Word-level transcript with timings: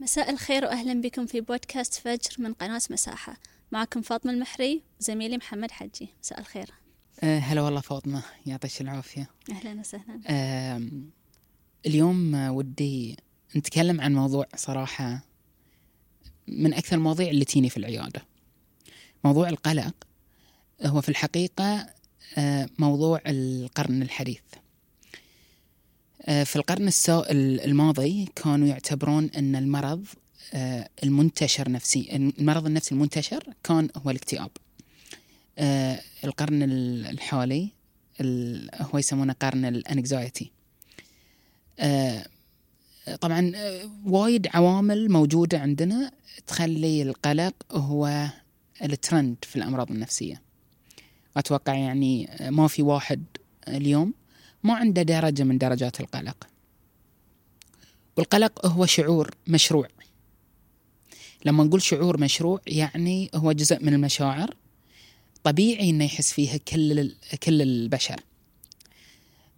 مساء 0.00 0.30
الخير 0.30 0.64
وأهلا 0.64 1.00
بكم 1.00 1.26
في 1.26 1.40
بودكاست 1.40 1.94
فجر 1.94 2.30
من 2.38 2.52
قناة 2.52 2.80
مساحة. 2.90 3.36
معكم 3.72 4.02
فاطمة 4.02 4.32
المحري 4.32 4.82
وزميلي 5.00 5.36
محمد 5.36 5.70
حجي. 5.70 6.08
مساء 6.22 6.40
الخير. 6.40 6.70
أه 7.22 7.38
هلا 7.38 7.60
والله 7.60 7.80
فاطمة. 7.80 8.22
يعطيك 8.46 8.80
العافية. 8.80 9.30
أهلا 9.50 9.80
وسهلا. 9.80 10.20
أه 10.26 10.82
اليوم 11.86 12.34
ودي 12.34 13.16
نتكلم 13.56 14.00
عن 14.00 14.14
موضوع 14.14 14.46
صراحة 14.56 15.24
من 16.48 16.74
أكثر 16.74 16.96
المواضيع 16.96 17.30
اللي 17.30 17.44
تيني 17.44 17.70
في 17.70 17.76
العيادة. 17.76 18.22
موضوع 19.24 19.48
القلق 19.48 19.94
هو 20.82 21.00
في 21.00 21.08
الحقيقة 21.08 21.86
أه 22.38 22.68
موضوع 22.78 23.20
القرن 23.26 24.02
الحديث. 24.02 24.42
في 26.26 26.56
القرن 26.56 26.90
الماضي 27.64 28.28
كانوا 28.36 28.68
يعتبرون 28.68 29.30
أن 29.36 29.56
المرض 29.56 30.06
أه 30.54 30.88
المنتشر 31.04 31.70
نفسي 31.70 32.16
المرض 32.16 32.66
النفسي 32.66 32.94
المنتشر 32.94 33.44
كان 33.64 33.88
هو 33.96 34.10
الاكتئاب. 34.10 34.50
آه 35.58 36.00
القرن 36.24 36.62
الحالي 36.62 37.68
هو 38.80 38.98
يسمونه 38.98 39.32
قرن 39.32 39.64
الأنكزايتي. 39.64 40.52
آه 41.78 42.26
طبعا 43.20 43.52
آه 43.56 43.90
وايد 44.06 44.48
عوامل 44.54 45.10
موجودة 45.10 45.58
عندنا 45.58 46.12
تخلي 46.46 47.02
القلق 47.02 47.54
هو 47.72 48.28
الترند 48.82 49.36
في 49.42 49.56
الأمراض 49.56 49.90
النفسية. 49.90 50.42
أتوقع 51.36 51.74
يعني 51.74 52.30
ما 52.40 52.68
في 52.68 52.82
واحد 52.82 53.24
اليوم 53.68 54.14
ما 54.62 54.74
عنده 54.74 55.02
درجة 55.02 55.42
من 55.42 55.58
درجات 55.58 56.00
القلق. 56.00 56.46
والقلق 58.16 58.66
هو 58.66 58.86
شعور 58.86 59.34
مشروع. 59.46 59.88
لما 61.44 61.64
نقول 61.64 61.82
شعور 61.82 62.20
مشروع 62.20 62.60
يعني 62.66 63.30
هو 63.34 63.52
جزء 63.52 63.84
من 63.84 63.94
المشاعر 63.94 64.54
طبيعي 65.44 65.90
إنه 65.90 66.04
يحس 66.04 66.32
فيها 66.32 66.56
كل 66.56 67.14
كل 67.42 67.62
البشر. 67.62 68.20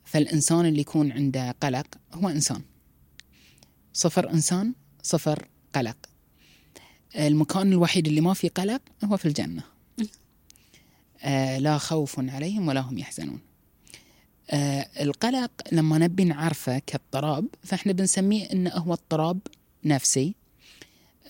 فالإنسان 0.04 0.66
اللي 0.66 0.80
يكون 0.80 1.12
عنده 1.12 1.50
قلق 1.50 1.86
هو 2.12 2.28
إنسان. 2.28 2.62
صفر 3.92 4.30
إنسان 4.30 4.74
صفر 5.02 5.48
قلق. 5.74 5.96
المكان 7.16 7.72
الوحيد 7.72 8.06
اللي 8.08 8.20
ما 8.20 8.34
فيه 8.34 8.48
قلق 8.48 8.82
هو 9.04 9.16
في 9.16 9.28
الجنة. 9.28 9.62
آه 11.22 11.58
لا 11.58 11.78
خوف 11.78 12.18
عليهم 12.18 12.68
ولا 12.68 12.80
هم 12.80 12.98
يحزنون. 12.98 13.40
آه 14.52 14.86
القلق 15.00 15.50
لما 15.72 15.98
نبي 15.98 16.24
نعرفه 16.24 16.78
كاضطراب 16.78 17.46
فإحنا 17.62 17.92
بنسميه 17.92 18.52
إنه 18.52 18.70
هو 18.70 18.92
اضطراب 18.92 19.38
نفسي 19.84 20.34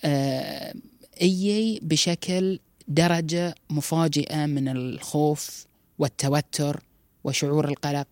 آه 0.03 0.73
أي 1.21 1.79
بشكل 1.81 2.59
درجة 2.87 3.55
مفاجئة 3.69 4.45
من 4.45 4.67
الخوف 4.67 5.65
والتوتر 5.99 6.83
وشعور 7.23 7.69
القلق 7.69 8.07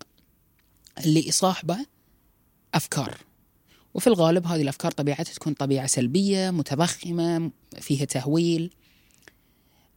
اللي 1.06 1.28
يصاحبه 1.28 1.78
أفكار. 2.74 3.18
وفي 3.94 4.08
الغالب 4.08 4.48
هذه 4.48 4.62
الأفكار 4.62 4.92
طبيعتها 4.92 5.34
تكون 5.34 5.54
طبيعة 5.54 5.88
سلبية 5.88 6.50
متضخمة 6.50 7.52
فيها 7.80 8.06
تهويل. 8.06 8.74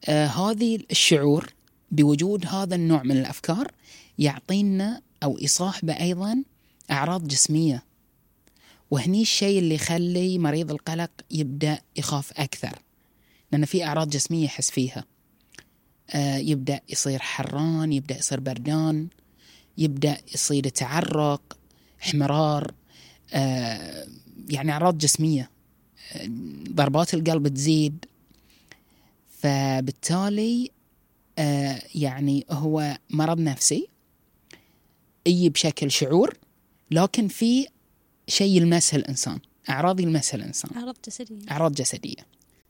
آه 0.05 0.27
هذه 0.27 0.79
الشعور 0.91 1.53
بوجود 1.91 2.47
هذا 2.47 2.75
النوع 2.75 3.03
من 3.03 3.17
الأفكار 3.17 3.73
يعطينا 4.19 5.03
أو 5.23 5.39
يصاحبه 5.41 5.93
أيضا 6.01 6.43
أعراض 6.91 7.29
جسمية. 7.29 7.83
وهني 8.91 9.23
الشيء 9.23 9.59
اللي 9.59 9.75
يخلي 9.75 10.39
مريض 10.39 10.71
القلق 10.71 11.11
يبدأ 11.31 11.79
يخاف 11.97 12.33
أكثر 12.33 12.79
لأن 13.53 13.65
في 13.65 13.85
أعراض 13.85 14.11
جسمية 14.11 14.45
يحس 14.45 14.71
فيها. 14.71 15.05
آه 16.11 16.37
يبدأ 16.37 16.81
يصير 16.89 17.19
حران 17.19 17.93
يبدأ 17.93 18.19
يصير 18.19 18.41
بردان 18.41 19.09
يبدأ 19.79 20.17
يصير 20.35 20.69
تعرق 20.69 21.57
احمرار 22.03 22.75
آه 23.33 24.07
يعني 24.49 24.73
أعراض 24.73 24.99
جسمية. 24.99 25.51
آه 26.13 26.27
ضربات 26.71 27.15
القلب 27.15 27.49
تزيد. 27.49 28.05
فبالتالي 29.41 30.71
آه 31.39 31.83
يعني 31.95 32.47
هو 32.51 32.99
مرض 33.11 33.41
نفسي 33.41 33.89
أي 35.27 35.49
بشكل 35.49 35.91
شعور 35.91 36.39
لكن 36.91 37.29
في 37.29 37.67
شيء 38.29 38.57
يلمسه 38.57 38.97
الإنسان 38.97 39.39
أعراض 39.71 40.01
يلمسها 40.01 40.39
الإنسان. 40.39 40.71
أعراض 40.77 40.97
جسدية. 41.07 41.51
أعراض 41.51 41.73
جسدية. 41.73 42.27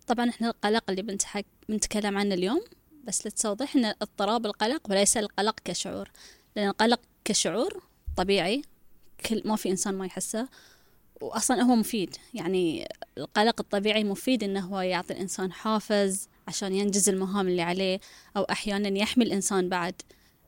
طبعا 0.07 0.29
إحنا 0.29 0.49
القلق 0.49 0.85
اللي 0.91 1.03
بنتحك... 1.03 1.47
بنتكلم 1.69 2.19
عنه 2.19 2.35
اليوم 2.35 2.61
بس 3.05 3.27
لتوضح 3.27 3.77
إن 3.77 3.85
اضطراب 3.85 4.47
القلق 4.47 4.91
وليس 4.91 5.17
القلق 5.17 5.61
كشعور. 5.65 6.11
لأن 6.57 6.69
القلق 6.69 7.01
كشعور 7.25 7.83
طبيعي 8.17 8.63
كل 9.27 9.43
ما 9.45 9.57
في 9.57 9.71
إنسان 9.71 9.95
ما 9.95 10.07
يحسه 10.07 10.49
واصلا 11.21 11.63
هو 11.63 11.77
مفيد. 11.77 12.17
يعني 12.35 12.89
القلق 13.19 13.61
الطبيعي 13.61 14.05
مفيد 14.05 14.43
إنه 14.43 14.61
هو 14.61 14.81
يعطي 14.81 15.13
الإنسان 15.13 15.53
حافز 15.53 16.29
عشان 16.49 16.75
ينجز 16.75 17.09
المهام 17.09 17.49
اللي 17.49 17.63
عليه 17.63 18.01
أو 18.37 18.43
أحيانا 18.43 18.99
يحمي 18.99 19.25
الإنسان 19.25 19.69
بعد. 19.69 19.95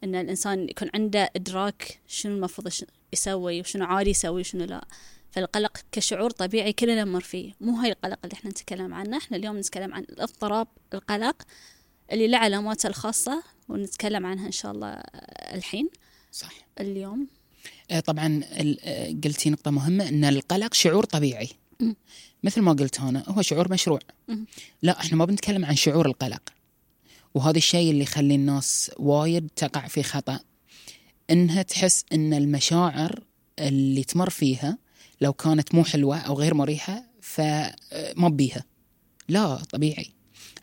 إن 0.07 0.15
الإنسان 0.15 0.69
يكون 0.69 0.91
عنده 0.95 1.31
إدراك 1.37 2.01
شنو 2.07 2.35
المفروض 2.35 2.73
يسوي 3.13 3.61
وشنو 3.61 3.85
عادي 3.85 4.11
يسوي 4.11 4.41
وشنو 4.41 4.65
لا. 4.65 4.87
فالقلق 5.31 5.79
كشعور 5.93 6.31
طبيعي 6.31 6.73
كلنا 6.73 7.05
نمر 7.05 7.21
فيه. 7.21 7.53
مو 7.61 7.77
هاي 7.77 7.91
القلق 7.93 8.19
اللي 8.25 8.35
إحنا 8.35 8.51
نتكلم 8.51 8.95
عنه. 8.95 9.17
إحنا 9.17 9.37
اليوم 9.37 9.59
نتكلم 9.59 9.95
عن 9.95 10.03
الاضطراب 10.03 10.69
القلق 10.95 11.43
اللي 12.13 12.29
له 12.29 12.39
علاماته 12.39 12.87
الخاصة 12.87 13.43
ونتكلم 13.69 14.27
عنها 14.27 14.47
إن 14.47 14.53
شاء 14.53 14.73
الله 14.73 14.89
الحين. 15.55 15.89
صح. 16.33 16.53
اليوم. 16.81 17.29
طبعا 18.05 18.41
قلتي 19.25 19.51
نقطة 19.51 19.71
مهمة 19.71 20.09
إن 20.09 20.25
القلق 20.25 20.75
شعور 20.75 21.05
طبيعي. 21.05 21.49
م. 21.81 21.93
مثل 22.43 22.61
ما 22.61 22.73
قلت 22.73 23.01
أنا 23.01 23.25
هو 23.29 23.43
شعور 23.43 23.73
مشروع. 23.73 24.01
م. 24.29 24.45
لا 24.83 25.01
إحنا 25.01 25.17
ما 25.17 25.25
بنتكلم 25.25 25.65
عن 25.65 25.77
شعور 25.77 26.07
القلق. 26.07 26.43
وهذا 27.37 27.57
الشيء 27.59 27.91
اللي 27.91 28.03
يخلي 28.03 28.35
الناس 28.35 28.91
وايد 28.99 29.51
تقع 29.57 29.87
في 29.87 30.03
خطأ. 30.03 30.41
إنها 31.31 31.63
تحس 31.63 32.05
إن 32.13 32.35
المشاعر 32.35 33.25
اللي 33.59 34.05
تمر 34.05 34.31
فيها 34.31 34.79
لو 35.21 35.33
كانت 35.33 35.75
مو 35.75 35.85
حلوة 35.85 36.19
أو 36.19 36.35
غير 36.35 36.55
مريحة 36.55 37.05
فما 37.21 38.29
بيها. 38.29 38.65
لا 39.29 39.57
طبيعي. 39.57 40.07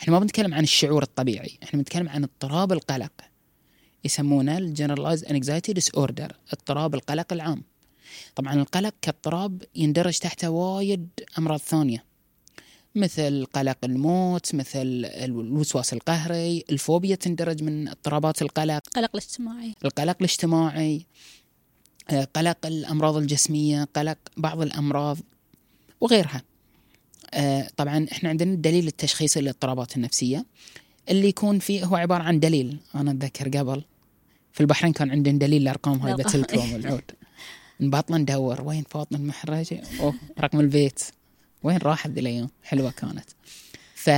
إحنا 0.02 0.14
ما 0.14 0.20
بنتكلم 0.20 0.54
عن 0.54 0.64
الشعور 0.64 1.04
الطبيعي 1.04 1.58
إحنا 1.64 1.80
بنتكلم 1.80 2.10
عن 2.10 2.24
اضطراب 2.24 2.72
القلق. 2.72 3.14
يسمونه 4.06 4.58
ال 4.58 5.24
generalized 5.24 5.74
anxiety 5.74 5.90
disorder 5.90 6.36
اضطراب 6.54 6.96
القلق 6.96 7.34
العام. 7.34 7.64
طبعا 8.36 8.54
القلق 8.54 8.94
كاضطراب 9.02 9.64
يندرج 9.76 10.18
تحته 10.18 10.50
وايد 10.50 11.10
أمراض 11.38 11.60
ثانية. 11.60 12.13
مثل 12.96 13.46
قلق 13.54 13.78
الموت 13.84 14.56
مثل 14.56 15.06
الوسواس 15.06 15.94
القهري 15.94 16.64
الفوبيا 16.70 17.16
تندرج 17.16 17.64
من 17.64 17.88
اضطرابات 17.88 18.42
القلق. 18.42 18.84
القلق 18.88 19.10
الاجتماعي. 19.14 19.76
القلق 19.86 20.16
الاجتماعي 20.20 21.06
قلق 22.36 22.66
الأمراض 22.66 23.18
الجسمية 23.18 23.84
قلق 23.84 24.18
بعض 24.38 24.62
الأمراض 24.62 25.18
وغيرها. 26.02 26.42
طبعا 27.78 28.08
إحنا 28.12 28.30
عندنا 28.30 28.54
الدليل 28.54 28.88
التشخيصي 28.88 29.42
للاضطرابات 29.42 29.98
النفسية. 29.98 30.46
اللي 31.10 31.28
يكون 31.28 31.60
فيه 31.60 31.86
هو 31.86 31.96
عبارة 31.96 32.24
عن 32.24 32.40
دليل. 32.40 32.78
أنا 32.96 33.12
أتذكر 33.12 33.58
قبل 33.58 33.84
في 34.54 34.62
البحرين 34.62 34.94
كان 34.94 35.12
عندنا 35.12 35.40
دليل 35.40 35.62
الأرقام 35.62 36.00
هاي 36.00 36.14
بتلكو 36.14 36.74
العود 36.74 37.12
نبطل 37.82 38.16
ندور 38.16 38.62
وين 38.62 38.84
فاطمه 38.90 39.18
المحرجة؟ 39.20 39.82
أوه 40.00 40.14
رقم 40.40 40.60
البيت 40.60 41.00
وين 41.64 41.78
راحت 41.78 42.10
ذي 42.10 42.20
الأيام؟ 42.20 42.50
حلوة 42.64 42.92
كانت. 42.92 43.30
ف 43.96 44.10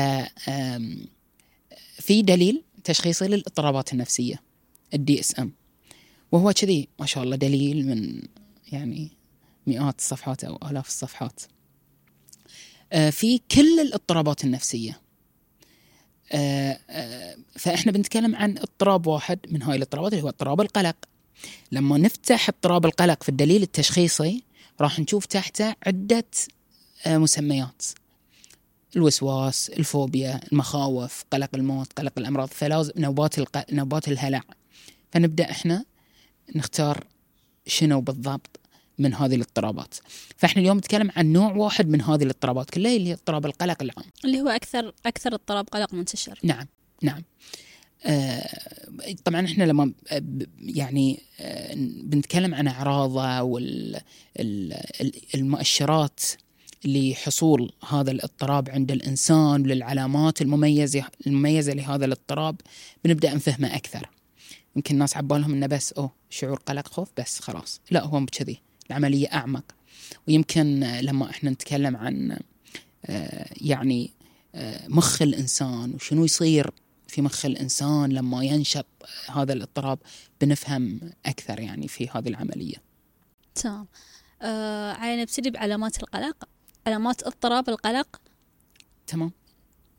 في 2.01 2.21
دليل 2.21 2.63
تشخيصي 2.83 3.27
للاضطرابات 3.27 3.93
النفسية 3.93 4.41
ال 4.93 5.19
DSM 5.19 5.51
وهو 6.31 6.53
كذي 6.53 6.87
ما 6.99 7.05
شاء 7.05 7.23
الله 7.23 7.35
دليل 7.35 7.87
من 7.87 8.21
يعني 8.71 9.11
مئات 9.67 9.99
الصفحات 9.99 10.43
أو 10.43 10.59
آلاف 10.69 10.87
الصفحات. 10.87 11.41
آه 12.93 13.09
في 13.09 13.41
كل 13.51 13.79
الاضطرابات 13.79 14.43
النفسية. 14.43 15.01
آه 16.31 16.79
آه 16.89 17.37
فإحنا 17.55 17.91
بنتكلم 17.91 18.35
عن 18.35 18.57
اضطراب 18.57 19.07
واحد 19.07 19.39
من 19.49 19.61
هاي 19.61 19.75
الاضطرابات 19.75 20.13
اللي 20.13 20.23
هو 20.23 20.29
اضطراب 20.29 20.61
القلق. 20.61 20.95
لما 21.71 21.97
نفتح 21.97 22.49
اضطراب 22.49 22.85
القلق 22.85 23.23
في 23.23 23.29
الدليل 23.29 23.63
التشخيصي 23.63 24.43
راح 24.81 24.99
نشوف 24.99 25.25
تحته 25.25 25.75
عدة 25.87 26.25
مسميات. 27.07 27.83
الوسواس 28.95 29.69
الفوبيا 29.69 30.41
المخاوف 30.51 31.23
قلق 31.31 31.49
الموت 31.55 31.93
قلق 31.93 32.13
الأمراض 32.17 32.47
فلازم 32.47 32.91
نوبات 32.97 33.39
الق... 33.39 33.73
نوبات 33.73 34.07
الهلع. 34.07 34.41
فنبدأ 35.11 35.51
إحنا 35.51 35.85
نختار 36.55 37.07
شنو 37.67 38.01
بالضبط 38.01 38.59
من 38.99 39.13
هذه 39.13 39.35
الاضطرابات. 39.35 39.95
فإحنا 40.37 40.61
اليوم 40.61 40.77
نتكلم 40.77 41.11
عن 41.15 41.33
نوع 41.33 41.53
واحد 41.55 41.89
من 41.89 42.01
هذه 42.01 42.23
الاضطرابات 42.23 42.69
كلها 42.69 42.95
اللي 42.95 43.09
هي 43.09 43.13
اضطراب 43.13 43.45
القلق 43.45 43.83
العام. 43.83 44.05
اللي 44.25 44.41
هو 44.41 44.47
أكثر 44.47 44.93
أكثر 45.05 45.33
اضطراب 45.33 45.69
قلق 45.69 45.93
منتشر. 45.93 46.39
نعم 46.43 46.67
نعم. 47.01 47.23
آه، 48.05 48.49
طبعا 49.25 49.45
إحنا 49.45 49.63
لما 49.63 49.93
يعني 50.59 51.19
آه، 51.39 51.73
بنتكلم 52.03 52.55
عن 52.55 52.67
أعراضه 52.67 53.41
والمؤشرات 55.33 56.19
لحصول 56.85 57.71
هذا 57.89 58.11
الاضطراب 58.11 58.69
عند 58.69 58.91
الإنسان 58.91 59.63
للعلامات 59.63 60.41
المميزه 60.41 61.05
المميزة 61.27 61.73
لهذا 61.73 62.05
الاضطراب 62.05 62.55
بنبدأ 63.03 63.33
نفهمه 63.33 63.75
أكثر. 63.75 64.09
يمكن 64.75 64.93
الناس 64.93 65.17
عبالهم 65.17 65.53
إنه 65.53 65.67
بس 65.67 65.93
أوه 65.93 66.11
شعور 66.29 66.59
قلق 66.65 66.87
خوف 66.87 67.09
بس 67.17 67.39
خلاص. 67.39 67.81
لا 67.91 68.03
هو 68.03 68.19
مو 68.19 68.25
كذي 68.25 68.61
العملية 68.89 69.27
أعمق. 69.33 69.63
ويمكن 70.27 70.79
لما 70.79 71.29
إحنا 71.29 71.49
نتكلم 71.49 71.97
عن 71.97 72.39
آه، 73.05 73.49
يعني 73.61 74.11
آه، 74.55 74.87
مخ 74.87 75.21
الإنسان 75.21 75.93
وشنو 75.93 76.25
يصير 76.25 76.71
في 77.07 77.21
مخ 77.21 77.45
الإنسان 77.45 78.09
لما 78.09 78.43
ينشط 78.43 78.85
هذا 79.33 79.53
الاضطراب 79.53 79.99
بنفهم 80.41 80.99
أكثر 81.25 81.59
يعني 81.59 81.87
في 81.87 82.09
هذه 82.09 82.27
العملية. 82.27 82.75
تمام. 83.55 83.87
آه 84.41 84.93
عين 84.93 85.21
نبتدي 85.21 85.49
بعلامات 85.49 86.03
القلق. 86.03 86.47
علامات 86.87 87.23
اضطراب 87.23 87.69
القلق. 87.69 88.21
تمام؟ 89.07 89.31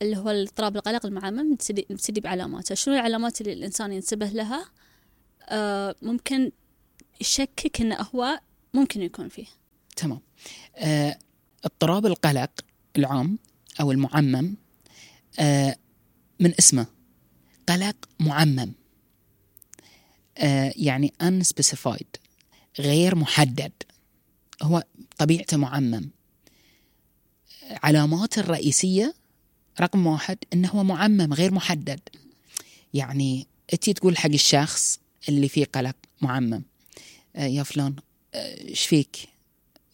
اللي 0.02 0.16
هو 0.16 0.30
الاضطراب 0.30 0.76
القلق 0.76 1.06
المعمم 1.06 1.52
نبتدي 1.90 2.20
بعلاماته. 2.20 2.74
شنو 2.74 2.94
العلامات 2.94 3.40
اللي 3.40 3.52
الإنسان 3.52 3.92
ينتبه 3.92 4.26
لها؟ 4.26 4.70
آه 5.48 5.94
ممكن 6.02 6.52
يشكك 7.20 7.80
انه 7.80 7.96
هو 8.14 8.40
ممكن 8.74 9.02
يكون 9.02 9.28
فيه. 9.28 9.46
تمام. 9.96 10.20
آه 10.76 11.18
اضطراب 11.64 12.06
القلق 12.06 12.50
العام 12.96 13.38
أو 13.80 13.92
المعمم 13.92 14.56
آه 15.40 15.76
من 16.40 16.52
اسمه؟ 16.58 16.86
قلق 17.68 17.96
معمم. 18.20 18.72
آه 20.38 20.72
يعني 20.76 21.12
unspecified 21.22 22.20
غير 22.78 23.14
محدد. 23.14 23.72
هو 24.62 24.84
طبيعته 25.18 25.56
معمم. 25.56 26.10
علاماته 27.70 28.40
الرئيسية 28.40 29.14
رقم 29.80 30.06
واحد 30.06 30.38
إنه 30.52 30.68
هو 30.68 30.84
معمم 30.84 31.34
غير 31.34 31.54
محدد. 31.54 32.00
يعني 32.94 33.46
انت 33.72 33.90
تقول 33.90 34.16
حق 34.16 34.30
الشخص 34.30 35.00
اللي 35.28 35.48
فيه 35.48 35.64
قلق 35.64 35.96
معمم 36.20 36.62
آه 37.36 37.46
يا 37.46 37.62
فلان 37.62 37.96
آه، 38.34 38.60
إيش 38.68 38.86
فيك؟ 38.86 39.16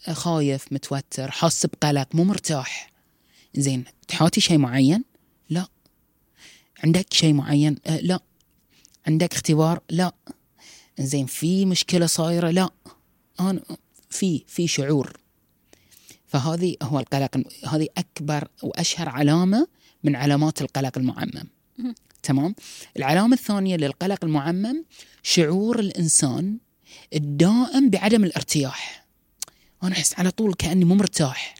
آه، 0.08 0.12
خايف 0.12 0.72
متوتر 0.72 1.30
حاس 1.30 1.66
بقلق 1.66 2.08
مو 2.14 2.24
مرتاح. 2.24 2.92
زين 3.54 3.84
تحاتي 4.08 4.40
شيء 4.40 4.58
معين؟ 4.58 5.04
لا. 5.50 5.66
عندك 6.84 7.12
شيء 7.12 7.32
معين؟ 7.32 7.76
لا. 8.00 8.20
عندك 9.06 9.32
اختبار؟ 9.32 9.80
لا. 9.90 10.12
زين 10.98 11.26
في 11.26 11.66
مشكلة 11.66 12.06
صايرة؟ 12.06 12.50
لا. 12.50 12.70
أنا 13.40 13.62
في 14.10 14.44
في 14.46 14.68
شعور. 14.68 15.21
فهذه 16.32 16.76
هو 16.82 16.98
القلق 16.98 17.42
هذه 17.68 17.88
أكبر 17.98 18.48
وأشهر 18.62 19.08
علامة 19.08 19.66
من 20.04 20.16
علامات 20.16 20.62
القلق 20.62 20.98
المعمم. 20.98 21.44
تمام؟ 22.22 22.54
العلامة 22.96 23.34
الثانية 23.34 23.76
للقلق 23.76 24.24
المعمم 24.24 24.84
شعور 25.22 25.78
الإنسان 25.78 26.58
الدائم 27.14 27.90
بعدم 27.90 28.24
الارتياح. 28.24 29.04
أنا 29.82 29.92
أحس 29.92 30.14
على 30.18 30.30
طول 30.30 30.54
كأني 30.54 30.84
مو 30.84 30.94
مرتاح. 30.94 31.54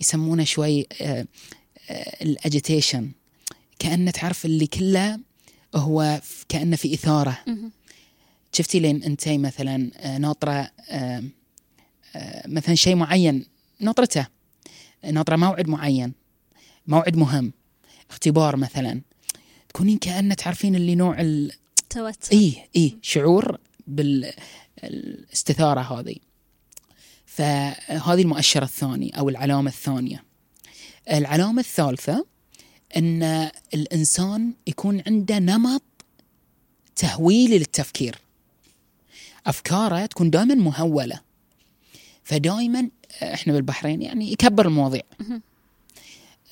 يسمونه 0.00 0.44
شوي 0.44 0.86
آه، 1.00 1.26
الأجيتيشن. 2.22 3.10
كأنه 3.78 4.10
تعرف 4.10 4.44
اللي 4.44 4.66
كله 4.66 5.20
هو 5.74 6.20
كأنه 6.48 6.76
في 6.76 6.94
إثارة. 6.94 7.38
شفتي 8.52 8.80
لين 8.80 9.02
انت 9.02 9.28
مثلا 9.28 9.90
آه، 9.96 10.18
ناطرة 10.18 10.70
آه، 10.90 11.24
آه، 12.16 12.48
مثلا 12.48 12.74
شيء 12.74 12.96
معين 12.96 13.46
ناطرته 13.80 14.26
ناطره 15.04 15.36
موعد 15.36 15.68
معين 15.68 16.12
موعد 16.86 17.16
مهم 17.16 17.52
اختبار 18.10 18.56
مثلا. 18.56 19.00
تكونين 19.68 19.98
كأنه 19.98 20.34
تعرفين 20.34 20.74
اللي 20.74 20.94
نوع 20.94 21.20
ال... 21.20 21.52
توتر 21.90 22.32
اي 22.32 22.68
اي 22.76 22.98
شعور 23.02 23.58
بالاستثارة 23.86 25.80
هذه. 25.80 26.16
فهذه 27.26 28.22
المؤشر 28.22 28.62
الثاني 28.62 29.18
أو 29.18 29.28
العلامة 29.28 29.70
الثانية. 29.70 30.24
العلامة 31.10 31.60
الثالثة 31.60 32.26
إن 32.96 33.50
الإنسان 33.74 34.54
يكون 34.66 35.02
عنده 35.06 35.38
نمط 35.38 35.82
تهويلي 36.96 37.58
للتفكير. 37.58 38.18
أفكاره 39.46 40.06
تكون 40.06 40.30
دائما 40.30 40.54
مهولة. 40.54 41.20
فدائما 42.24 42.90
إحنا 43.22 43.52
بالبحرين 43.52 44.02
يعني 44.02 44.32
يكبر 44.32 44.66
المواضيع. 44.66 45.02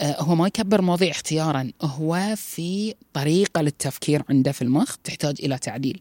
آه، 0.01 0.23
هو 0.23 0.35
ما 0.35 0.47
يكبر 0.47 0.83
مواضيع 0.83 1.11
اختيارا 1.11 1.71
هو 1.83 2.35
في 2.37 2.95
طريقة 3.13 3.63
للتفكير 3.63 4.23
عنده 4.31 4.53
في 4.53 4.63
المخ 4.63 4.97
تحتاج 4.97 5.37
إلى 5.43 5.59
تعديل. 5.59 6.01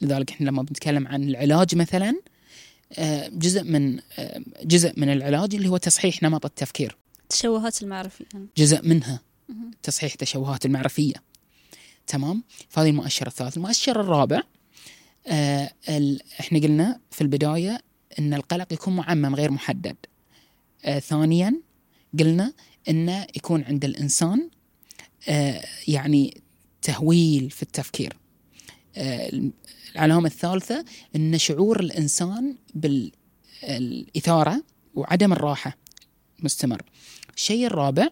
لذلك 0.00 0.30
إحنا 0.30 0.46
لما 0.46 0.62
بنتكلم 0.62 1.08
عن 1.08 1.22
العلاج 1.22 1.74
مثلا 1.74 2.20
آه، 2.92 3.28
جزء 3.28 3.62
من 3.62 3.98
آه، 4.18 4.42
جزء 4.64 4.92
من 4.96 5.12
العلاج 5.12 5.54
اللي 5.54 5.68
هو 5.68 5.76
تصحيح 5.76 6.22
نمط 6.22 6.44
التفكير. 6.44 6.96
التشوهات 7.22 7.82
المعرفية. 7.82 8.24
جزء 8.56 8.88
منها. 8.88 9.20
تصحيح 9.82 10.14
تشوهات 10.14 10.66
المعرفية. 10.66 11.14
تمام؟ 12.06 12.42
فهذه 12.68 12.88
المؤشر 12.88 13.26
الثالث. 13.26 13.56
المؤشر 13.56 14.00
الرابع 14.00 14.42
ال... 15.88 16.20
إحنا 16.40 16.58
قلنا 16.58 17.00
في 17.10 17.20
البداية 17.20 17.80
إن 18.18 18.34
القلق 18.34 18.72
يكون 18.72 18.96
معمم 18.96 19.34
غير 19.34 19.50
محدد. 19.50 19.96
آه 20.84 20.98
ثانيا 20.98 21.60
قلنا 22.18 22.52
انه 22.88 23.26
يكون 23.36 23.64
عند 23.64 23.84
الإنسان 23.84 24.50
آه 25.28 25.64
يعني 25.88 26.40
تهويل 26.82 27.50
في 27.50 27.62
التفكير. 27.62 28.16
آه 28.96 29.50
العلامة 29.94 30.26
الثالثة 30.26 30.84
إن 31.16 31.38
شعور 31.38 31.80
الإنسان 31.80 32.56
بالاثارة 32.74 34.64
وعدم 34.94 35.32
الراحة 35.32 35.76
مستمر. 36.38 36.82
الشيء 37.36 37.66
الرابع 37.66 38.08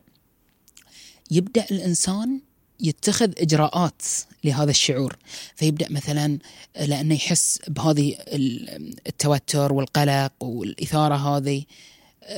يبدأ 1.31 1.67
الإنسان 1.71 2.41
يتخذ 2.83 3.33
إجراءات 3.39 4.03
لهذا 4.45 4.71
الشعور. 4.71 5.17
فيبدأ 5.57 5.87
مثلا 5.93 6.39
لأنه 6.81 7.15
يحس 7.15 7.59
بهذه 7.69 8.17
ال- 8.19 8.95
التوتر 9.07 9.73
والقلق 9.73 10.33
والإثارة 10.41 11.15
هذه 11.37 11.63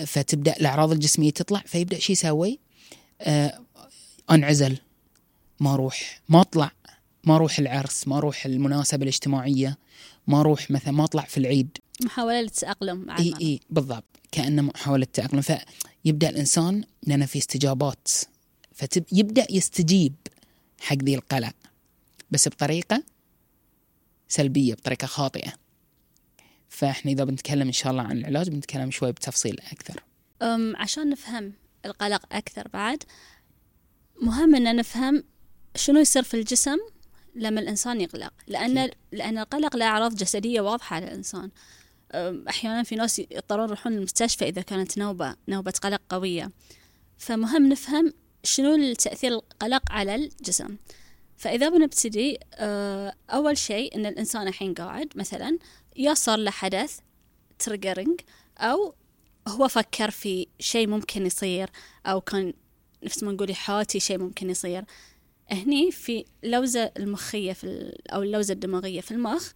فتبدأ 0.06 0.56
الأعراض 0.56 0.92
الجسمية 0.92 1.30
تطلع 1.30 1.62
فيبدأ 1.66 1.98
شو 1.98 2.12
يسوي؟ 2.12 2.58
آه، 3.20 3.58
أنعزل 4.30 4.78
ما 5.60 5.74
أروح 5.74 6.20
ما 6.28 6.40
أطلع 6.40 6.70
ما 7.24 7.36
أروح 7.36 7.58
العرس 7.58 8.08
ما 8.08 8.18
أروح 8.18 8.46
المناسبة 8.46 9.02
الاجتماعية 9.02 9.78
ما 10.26 10.40
أروح 10.40 10.70
مثلا 10.70 10.90
ما 10.92 11.04
أطلع 11.04 11.22
في 11.22 11.38
العيد. 11.38 11.68
محاولة 12.04 12.40
للتأقلم 12.40 12.96
مع 12.98 13.18
إي 13.18 13.34
إي 13.40 13.60
بالضبط 13.70 14.04
كأنه 14.32 14.62
محاولة 14.62 15.06
تأقلم. 15.12 15.40
فيبدأ 15.40 16.28
الإنسان 16.28 16.84
لأن 17.06 17.26
في 17.26 17.38
استجابات 17.38 18.08
فيبدا 18.74 19.46
يستجيب. 19.50 20.14
حق 20.82 20.96
ذي 20.96 21.14
القلق 21.14 21.54
بس 22.30 22.48
بطريقة 22.48 23.02
سلبية 24.28 24.74
بطريقة 24.74 25.06
خاطئة. 25.06 25.52
فإحنا 26.68 27.12
إذا 27.12 27.24
بنتكلم 27.24 27.66
إن 27.66 27.72
شاء 27.72 27.92
الله 27.92 28.02
عن 28.02 28.18
العلاج 28.18 28.48
بنتكلم 28.48 28.90
شوي 28.90 29.12
بتفصيل 29.12 29.60
أكثر. 29.60 30.02
أم 30.42 30.76
عشان 30.76 31.10
نفهم 31.10 31.52
القلق 31.84 32.22
أكثر 32.32 32.68
بعد 32.68 33.02
مهم 34.22 34.54
أن 34.54 34.76
نفهم 34.76 35.24
شنو 35.76 36.00
يصير 36.00 36.22
في 36.22 36.34
الجسم 36.34 36.78
لما 37.34 37.60
الإنسان 37.60 38.00
يقلق. 38.00 38.32
لأن. 38.46 38.90
لأن 39.12 39.38
القلق 39.38 39.76
له 39.76 39.86
أعراض 39.86 40.14
جسدية 40.14 40.60
واضحة 40.60 40.96
على 40.96 41.06
الإنسان. 41.06 41.50
أحيانا 42.48 42.82
في 42.82 42.94
ناس 42.94 43.18
يضطرون 43.18 43.66
يروحون 43.66 43.92
المستشفى 43.92 44.48
إذا 44.48 44.62
كانت 44.62 44.98
نوبة 44.98 45.36
نوبة 45.48 45.72
قلق 45.82 46.00
قوية. 46.08 46.50
فمهم 47.18 47.68
نفهم 47.68 48.12
شنو 48.44 48.74
التأثير 48.74 49.32
القلق 49.32 49.82
على 49.92 50.14
الجسم؟ 50.14 50.76
فإذا 51.36 51.68
بنبتدي 51.68 52.38
أه، 52.54 53.14
أول 53.30 53.58
شيء 53.58 53.94
إن 53.96 54.06
الإنسان 54.06 54.48
الحين 54.48 54.74
قاعد 54.74 55.08
مثلا 55.14 55.58
يا 55.96 56.14
صار 56.14 56.38
له 56.38 56.50
حدث 56.50 56.98
تريجرينج 57.58 58.20
أو 58.58 58.94
هو 59.48 59.68
فكر 59.68 60.10
في 60.10 60.46
شيء 60.58 60.86
ممكن 60.86 61.26
يصير 61.26 61.70
أو 62.06 62.20
كان 62.20 62.52
نفس 63.04 63.22
ما 63.22 63.32
نقول 63.32 63.50
يحاتي 63.50 64.00
شيء 64.00 64.18
ممكن 64.18 64.50
يصير. 64.50 64.84
هني 65.50 65.90
في 65.90 66.24
اللوزة 66.44 66.92
المخية 66.96 67.52
في 67.52 67.96
أو 68.10 68.22
اللوزة 68.22 68.54
الدماغية 68.54 69.00
في 69.00 69.10
المخ. 69.10 69.52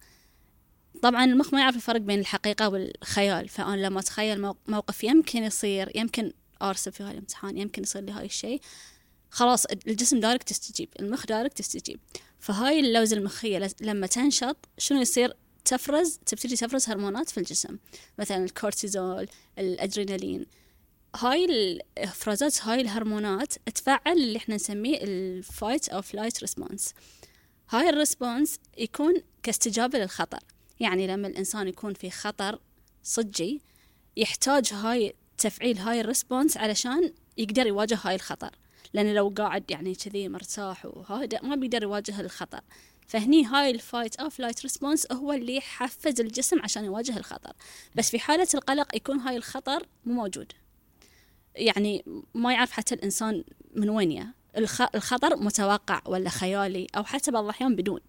طبعا 1.01 1.25
المخ 1.25 1.53
ما 1.53 1.59
يعرف 1.59 1.75
الفرق 1.75 2.01
بين 2.01 2.19
الحقيقة 2.19 2.69
والخيال 2.69 3.47
فأنا 3.49 3.75
لما 3.87 3.99
أتخيل 3.99 4.41
مو- 4.41 4.55
موقف 4.67 5.03
يمكن 5.03 5.43
يصير 5.43 5.91
يمكن 5.95 6.31
أرسب 6.61 6.91
في 6.91 7.03
هاي 7.03 7.11
الامتحان 7.11 7.57
يمكن 7.57 7.83
يصير 7.83 8.01
لي 8.01 8.11
هاي 8.11 8.25
الشيء. 8.25 8.61
خلاص 9.29 9.65
الجسم 9.65 10.19
direct 10.19 10.49
تستجيب 10.49 10.89
المخ 10.99 11.25
direct 11.25 11.57
تستجيب. 11.57 11.99
فهاي 12.39 12.79
اللوزة 12.79 13.17
المخية 13.17 13.69
لما 13.81 14.07
تنشط 14.07 14.57
شنو 14.77 15.01
يصير؟ 15.01 15.33
تفرز 15.65 16.19
تبتدي 16.25 16.55
تفرز 16.55 16.89
هرمونات 16.89 17.29
في 17.29 17.37
الجسم. 17.37 17.77
مثلا 18.19 18.43
الكورتيزول 18.43 19.27
الأدرينالين. 19.59 20.45
هاي 21.15 21.45
الإفرازات 21.45 22.63
هاي 22.63 22.81
الهرمونات 22.81 23.53
تفعل 23.53 24.17
اللي 24.17 24.37
إحنا 24.37 24.55
نسميه 24.55 24.99
ال 25.03 25.17
fight 25.17 25.89
or 25.89 26.01
flight 26.01 26.39
response 26.39 26.93
هاي 27.69 27.89
ال 27.89 27.97
response 27.97 28.59
يكون 28.77 29.13
كاستجابة 29.43 29.99
للخطر. 29.99 30.39
يعني 30.79 31.07
لما 31.07 31.27
الإنسان 31.27 31.67
يكون 31.67 31.93
في 31.93 32.09
خطر 32.09 32.59
صجي 33.03 33.61
يحتاج 34.17 34.73
هاي 34.73 35.13
تفعيل 35.37 35.77
هاي 35.77 36.01
ال 36.01 36.07
response 36.07 36.57
علشان 36.57 37.13
يقدر 37.37 37.67
يواجه 37.67 37.99
هاي 38.03 38.15
الخطر. 38.15 38.51
لأن 38.93 39.13
لو 39.13 39.33
قاعد 39.37 39.71
يعني 39.71 39.95
كذي 39.95 40.29
مرتاح 40.29 40.85
وهذا 40.85 41.41
ما 41.41 41.55
بيقدر 41.55 41.83
يواجه 41.83 42.21
الخطر. 42.21 42.61
فهني 43.07 43.45
هاي 43.45 43.71
ال 43.71 43.78
fight 43.78 44.15
or 44.15 44.29
flight 44.29 44.61
response 44.61 45.11
هو 45.11 45.33
اللي 45.33 45.55
يحفز 45.55 46.21
الجسم 46.21 46.59
عشان 46.61 46.85
يواجه 46.85 47.17
الخطر. 47.17 47.53
بس 47.95 48.09
في 48.09 48.19
حالة 48.19 48.47
القلق 48.53 48.95
يكون 48.95 49.19
هاي 49.19 49.37
الخطر 49.37 49.85
مو 50.05 50.13
موجود. 50.13 50.51
يعني 51.55 52.05
ما 52.33 52.53
يعرف 52.53 52.71
حتى 52.71 52.95
الإنسان 52.95 53.43
من 53.75 53.89
وين 53.89 54.11
يا. 54.11 54.33
الخ- 54.57 54.95
الخطر 54.95 55.35
متوقع 55.35 56.01
ولا 56.05 56.29
خيالي 56.29 56.87
أو 56.95 57.03
حتى 57.03 57.31
بعض 57.31 57.43
الأحيان 57.43 57.75
بدون. 57.75 57.99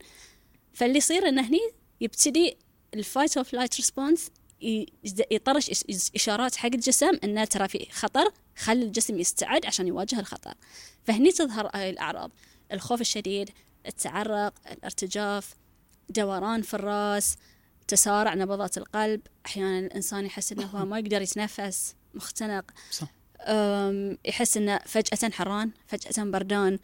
فاللي 0.72 0.98
يصير 0.98 1.28
إنه 1.28 1.48
هني 1.48 1.60
يبتدي 2.00 2.56
ال 2.94 3.01
fight 3.01 3.36
or 3.36 3.44
flight 3.44 3.76
response 3.76 4.30
يطرش 5.30 5.84
إشارات 6.16 6.56
حق 6.56 6.70
الجسم 6.74 7.18
إنه 7.24 7.44
ترى 7.44 7.68
في 7.68 7.86
خطر 7.92 8.32
خلي 8.56 8.84
الجسم 8.84 9.18
يستعد 9.18 9.66
عشان 9.66 9.86
يواجه 9.86 10.20
الخطر. 10.20 10.54
فهني 11.04 11.32
تظهر 11.32 11.70
هاي 11.74 11.90
الأعراض. 11.90 12.30
الخوف 12.72 13.00
الشديد 13.00 13.50
التعرق 13.86 14.54
الارتجاف 14.72 15.54
دوران 16.08 16.62
في 16.62 16.74
الراس 16.74 17.36
تسارع 17.88 18.34
نبضات 18.34 18.78
القلب. 18.78 19.20
أحيانا 19.46 19.78
الإنسان 19.78 20.26
يحس 20.26 20.52
إنه 20.52 20.66
هو 20.66 20.84
ما 20.84 20.98
يقدر 20.98 21.22
يتنفس 21.22 21.94
مختنق. 22.14 22.64
صح. 22.90 23.08
يحس 24.24 24.56
إنه 24.56 24.78
فجأة 24.78 25.30
حران 25.30 25.70
فجأة 25.86 26.24
بردان. 26.24 26.78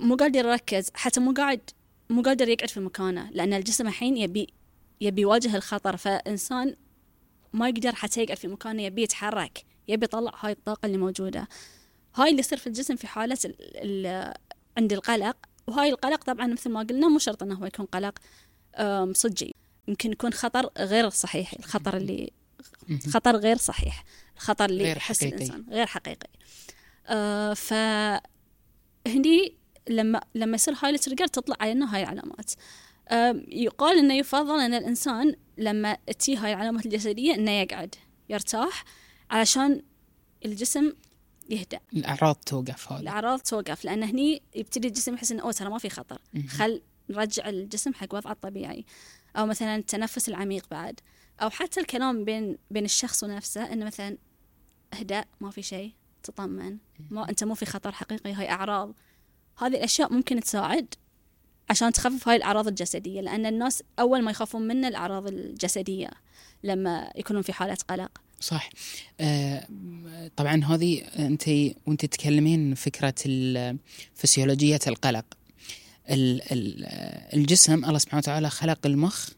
مو 0.00 0.16
قادر 0.16 0.46
يركز 0.46 0.90
حتى 0.94 1.20
مو 1.20 1.32
قاعد 1.32 1.60
مو 2.10 2.22
قادر 2.22 2.48
يقعد 2.48 2.70
في 2.70 2.80
مكانه 2.80 3.30
لأن 3.30 3.52
الجسم 3.52 3.86
الحين 3.86 4.16
يبي 4.16 4.46
يبي 5.00 5.22
يواجه 5.22 5.56
الخطر. 5.56 5.96
فإنسان 5.96 6.76
ما 7.56 7.68
يقدر 7.68 7.94
حتى 7.94 8.22
يقعد 8.22 8.38
في 8.38 8.48
مكانه 8.48 8.82
يبي 8.82 9.02
يتحرك 9.02 9.64
يبي 9.88 10.04
يطلع 10.04 10.32
هاي 10.40 10.52
الطاقة 10.52 10.86
اللي 10.86 10.98
موجودة. 10.98 11.48
هاي 12.14 12.30
اللي 12.30 12.40
يصير 12.40 12.58
في 12.58 12.66
الجسم 12.66 12.96
في 12.96 13.06
حالة 13.06 13.38
ال 13.44 13.56
ال 14.06 14.34
عند 14.78 14.92
القلق. 14.92 15.36
وهاي 15.66 15.90
القلق 15.90 16.24
طبعا 16.24 16.46
مثل 16.46 16.70
ما 16.70 16.80
قلنا 16.80 17.08
مو 17.08 17.18
شرط 17.18 17.42
إنه 17.42 17.54
هو 17.54 17.66
يكون 17.66 17.86
قلق 17.86 18.18
صجي. 19.12 19.54
يمكن 19.88 20.12
يكون 20.12 20.32
خطر 20.32 20.70
غير 20.78 21.10
صحيح 21.10 21.52
الخطر 21.58 21.96
اللي. 21.96 22.32
خطر 23.10 23.36
غير 23.36 23.56
صحيح 23.56 24.04
الخطر 24.36 24.64
اللي 24.64 24.84
يحس. 24.90 25.22
الإنسان 25.22 25.64
غير 25.70 25.86
حقيقي. 25.86 26.28
آه 27.06 27.54
ف 27.54 27.72
هني 29.06 29.54
لما 29.88 30.20
لما 30.34 30.54
يصير 30.54 30.74
هاي 30.82 30.90
ال 30.90 30.94
trigger 30.94 31.26
تطلع 31.26 31.56
علينا 31.60 31.94
هاي 31.94 32.02
العلامات 32.02 32.52
آم، 33.10 33.44
يقال 33.48 33.98
إنه 33.98 34.14
يفضل 34.14 34.60
إن 34.60 34.74
الإنسان 34.74 35.36
لما 35.58 35.94
تجي 36.18 36.36
هاي 36.36 36.52
العلامات 36.52 36.86
الجسدية 36.86 37.34
إنه 37.34 37.50
يقعد 37.50 37.94
يرتاح 38.28 38.84
علشان 39.30 39.82
الجسم 40.44 40.92
يهدأ. 41.50 41.80
الأعراض 41.92 42.34
توقف 42.34 42.92
هذا. 42.92 43.00
الأعراض 43.00 43.40
توقف 43.40 43.84
لأن 43.84 44.02
هني 44.02 44.42
يبتدي 44.54 44.88
الجسم 44.88 45.14
يحس 45.14 45.32
إنه 45.32 45.42
أوه 45.42 45.52
ترى 45.52 45.70
ما 45.70 45.78
في 45.78 45.90
خطر. 45.90 46.20
خل 46.48 46.82
نرجع 47.10 47.48
الجسم 47.48 47.94
حق 47.94 48.14
وضعه 48.14 48.32
الطبيعي. 48.32 48.84
أو 49.36 49.46
مثلا 49.46 49.76
التنفس 49.76 50.28
العميق 50.28 50.66
بعد. 50.70 51.00
أو 51.42 51.50
حتى 51.50 51.80
الكلام 51.80 52.24
بين 52.24 52.58
بين 52.70 52.84
الشخص 52.84 53.24
ونفسه 53.24 53.72
إنه 53.72 53.86
مثلا 53.86 54.18
اهدأ 54.94 55.24
ما 55.40 55.50
في 55.50 55.62
شيء 55.62 55.92
تطمن. 56.22 56.78
ما 57.10 57.28
أنت 57.28 57.44
مو 57.44 57.54
في 57.54 57.66
خطر 57.66 57.92
حقيقي 57.92 58.32
هاي 58.32 58.50
أعراض. 58.50 58.94
هذه 59.58 59.76
الأشياء 59.76 60.12
ممكن 60.12 60.40
تساعد 60.40 60.94
عشان 61.70 61.92
تخفف 61.92 62.28
هاي 62.28 62.36
الأعراض 62.36 62.68
الجسدية 62.68 63.20
لأن 63.20 63.46
الناس 63.46 63.82
أول 63.98 64.22
ما 64.22 64.30
يخافون 64.30 64.62
من 64.62 64.84
الأعراض 64.84 65.26
الجسدية 65.26 66.10
لما 66.64 67.10
يكونون 67.16 67.42
في 67.42 67.52
حالة 67.52 67.76
قلق. 67.88 68.10
صح. 68.40 68.70
آه، 69.20 69.66
طبعا 70.36 70.64
هذه 70.64 71.00
أنت 71.18 71.48
وأنت 71.86 72.04
تتكلمين 72.04 72.74
فكرة 72.74 73.14
ال- 73.26 73.78
فسيولوجية 74.14 74.80
القلق. 74.86 75.24
ال- 76.10 76.52
ال- 76.52 76.84
الجسم 77.38 77.84
الله 77.84 77.98
سبحانه 77.98 78.18
وتعالى 78.18 78.50
خلق 78.50 78.86
المخ 78.86 79.28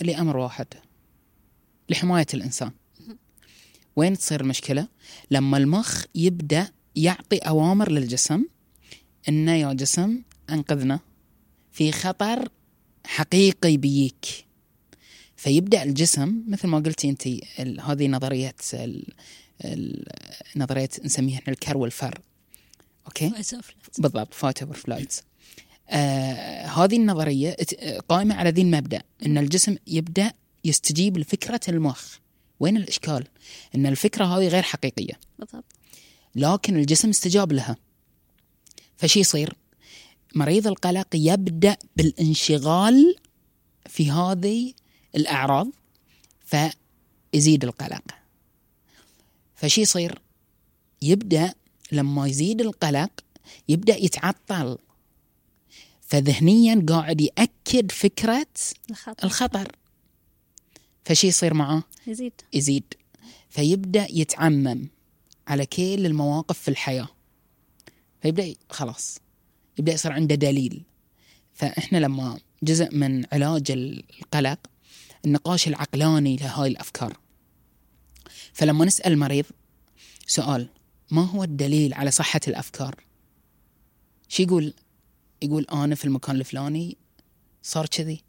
لأمر 0.00 0.36
واحد 0.36 0.66
لحماية 1.88 2.26
الإنسان. 2.34 2.70
وين 3.96 4.16
تصير 4.18 4.40
المشكلة؟ 4.40 4.88
لما 5.30 5.56
المخ 5.58 6.04
يبدأ 6.14 6.68
يعطي 6.96 7.38
أوامر 7.38 7.90
للجسم 7.90 8.44
إنه 9.28 9.52
يا 9.54 9.72
جسم 9.72 10.22
أنقذنا. 10.50 11.00
في 11.78 11.92
خطر 11.92 12.48
حقيقي 13.06 13.76
بيك. 13.76 14.46
فيبدأ 15.36 15.82
الجسم 15.82 16.42
مثل 16.48 16.68
ما 16.68 16.78
قلتي 16.78 17.08
انت 17.08 17.28
هذه 17.80 18.08
نظريه 18.08 18.54
ال- 18.74 19.12
ال- 19.64 20.06
نظريه 20.56 20.88
نسميها 21.04 21.38
إحنا 21.38 21.52
الكر 21.52 21.76
والفر. 21.76 22.20
okay؟ 23.06 23.32
بالضبط 23.98 24.34
fight 24.34 24.62
or 24.62 24.74
flight 24.74 25.14
آه 25.90 26.66
هذه 26.66 26.96
النظرية 26.96 27.56
قائمة 28.08 28.34
على 28.34 28.50
ذي 28.50 28.62
المبدأ 28.62 29.02
إن 29.26 29.38
الجسم 29.38 29.76
يبدأ 29.86 30.32
يستجيب 30.64 31.18
لفكرة 31.18 31.60
المخ. 31.68 32.16
وين 32.60 32.76
الإشكال؟ 32.76 33.24
إن 33.74 33.86
الفكرة 33.86 34.24
هذه 34.24 34.48
غير 34.48 34.62
حقيقية. 34.62 35.14
بالضبط. 35.38 35.64
لكن 36.34 36.76
الجسم 36.76 37.08
استجاب 37.08 37.52
لها. 37.52 37.76
فشي 38.96 39.20
يصير؟ 39.20 39.54
مريض 40.34 40.66
القلق 40.66 41.06
يبدأ 41.14 41.76
بالانشغال 41.96 43.16
في 43.86 44.10
هذه 44.10 44.72
الأعراض 45.16 45.68
فيزيد 46.44 47.64
القلق. 47.64 48.02
فشي 49.54 49.80
يصير؟ 49.80 50.22
يبدأ 51.02 51.54
لما 51.92 52.26
يزيد 52.26 52.60
القلق 52.60 53.10
يبدأ 53.68 53.96
يتعطل. 53.96 54.78
فذهنيا 56.00 56.86
قاعد 56.88 57.20
يأكد 57.20 57.92
فكرة 57.92 58.46
الخطر. 58.90 59.24
الخطر. 59.24 59.72
فشي 61.04 61.26
يصير 61.26 61.54
معاه 61.54 61.82
يزيد. 62.06 62.32
يزيد. 62.52 62.94
فيبدأ 63.50 64.06
يتعمم 64.10 64.88
على 65.48 65.66
كل 65.66 66.06
المواقف 66.06 66.58
في 66.58 66.68
الحياة. 66.68 67.08
فيبدأ 68.22 68.44
ي- 68.44 68.56
خلاص. 68.70 69.18
يبدأ 69.78 69.92
يصير 69.92 70.12
عنده 70.12 70.34
دليل. 70.34 70.82
فإحنا 71.54 71.98
لما 71.98 72.38
جزء 72.62 72.94
من 72.94 73.24
علاج 73.32 73.70
القلق 73.70 74.58
النقاش 75.24 75.68
العقلاني 75.68 76.36
لهاي 76.36 76.68
الأفكار. 76.68 77.18
فلما 78.52 78.84
نسأل 78.84 79.12
المريض 79.12 79.44
سؤال 80.26 80.68
ما 81.10 81.24
هو 81.24 81.44
الدليل 81.44 81.94
على 81.94 82.10
صحة 82.10 82.40
الأفكار؟ 82.48 82.94
شو 84.28 84.42
يقول؟ 84.42 84.74
يقول 85.42 85.66
أنا 85.72 85.94
في 85.94 86.04
المكان 86.04 86.36
الفلاني 86.36 86.96
صار 87.62 87.86
كذي 87.86 88.22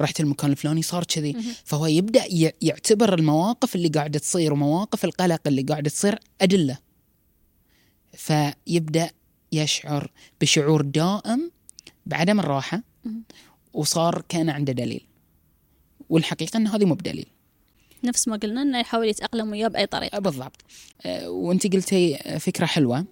رحت 0.00 0.20
المكان 0.20 0.50
الفلاني 0.50 0.82
صار 0.82 1.04
كذي. 1.04 1.36
فهو 1.64 1.86
يبدأ 1.86 2.24
يعتبر 2.62 3.14
المواقف 3.14 3.74
اللي 3.74 3.88
قاعدة 3.88 4.18
تصير 4.18 4.52
ومواقف 4.52 5.04
القلق 5.04 5.40
اللي 5.46 5.62
قاعدة 5.62 5.90
تصير 5.90 6.18
أدلة. 6.40 6.78
فيبدأ 8.12 9.10
يشعر 9.52 10.10
بشعور 10.40 10.82
دائم 10.82 11.50
بعدم 12.06 12.40
الراحة. 12.40 12.82
وصار 13.72 14.24
كأن 14.28 14.50
عنده 14.50 14.72
دليل. 14.72 15.06
والحقيقة 16.08 16.56
إن 16.56 16.66
هذه 16.66 16.84
مو 16.84 16.94
بدليل. 16.94 17.26
نفس 18.04 18.28
ما 18.28 18.36
قلنا 18.36 18.62
إنه 18.62 18.80
يحاول 18.80 19.08
يتأقلم 19.08 19.50
وياه 19.50 19.68
بأي 19.68 19.86
طريقة. 19.86 20.18
بالضبط. 20.18 20.62
آه، 21.02 21.30
وأنت 21.30 21.72
قلتي 21.72 22.18
فكرة 22.40 22.66
حلوة. 22.66 23.04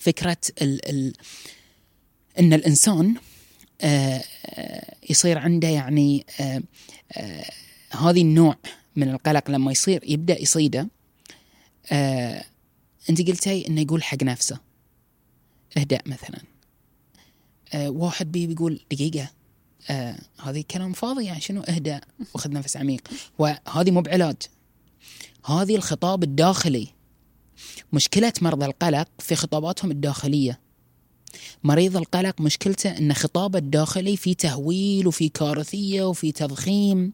فكرة 0.00 0.36
ال 0.62 0.88
ال 0.88 1.12
إن 2.38 2.52
الإنسان 2.52 3.14
آه، 3.80 4.22
آه، 4.46 4.96
يصير 5.10 5.38
عنده 5.38 5.68
يعني 5.68 6.26
آه، 6.40 6.62
آه، 7.12 7.50
هذه 7.90 8.22
النوع 8.22 8.56
من 8.96 9.10
القلق 9.10 9.50
لما 9.50 9.72
يصير 9.72 10.04
يبدأ 10.06 10.42
يصيده. 10.42 10.88
آه، 11.92 12.44
أنت 13.10 13.28
قلتي 13.28 13.68
إنه 13.68 13.80
يقول 13.80 14.02
حق 14.02 14.22
نفسه. 14.22 14.58
اهدأ 15.76 16.00
مثلا. 16.06 16.38
آه، 17.74 17.90
واحد 17.90 18.32
بي 18.32 18.46
بيقول 18.46 18.80
دقيقة 18.92 19.30
آه 19.90 20.18
هذه 20.42 20.64
كلام 20.70 20.92
فاضي 20.92 21.24
يعني 21.24 21.40
شنو 21.40 21.60
اهدى 21.60 21.98
وخذ 22.34 22.50
نفس 22.50 22.76
عميق. 22.76 23.08
وهذه 23.38 23.90
مو 23.90 24.00
بعلاج. 24.00 24.36
هذه 25.44 25.76
الخطاب 25.76 26.22
الداخلي. 26.22 26.88
مشكلة 27.92 28.32
مرضى 28.42 28.66
القلق 28.66 29.08
في 29.18 29.34
خطاباتهم 29.34 29.90
الداخلية. 29.90 30.60
مريض 31.64 31.96
القلق 31.96 32.40
مشكلته 32.40 32.98
إن 32.98 33.12
خطابه 33.12 33.58
الداخلي 33.58 34.16
في 34.16 34.34
تهويل 34.34 35.06
وفي 35.06 35.28
كارثية 35.28 36.02
وفي 36.02 36.32
تضخيم. 36.32 37.12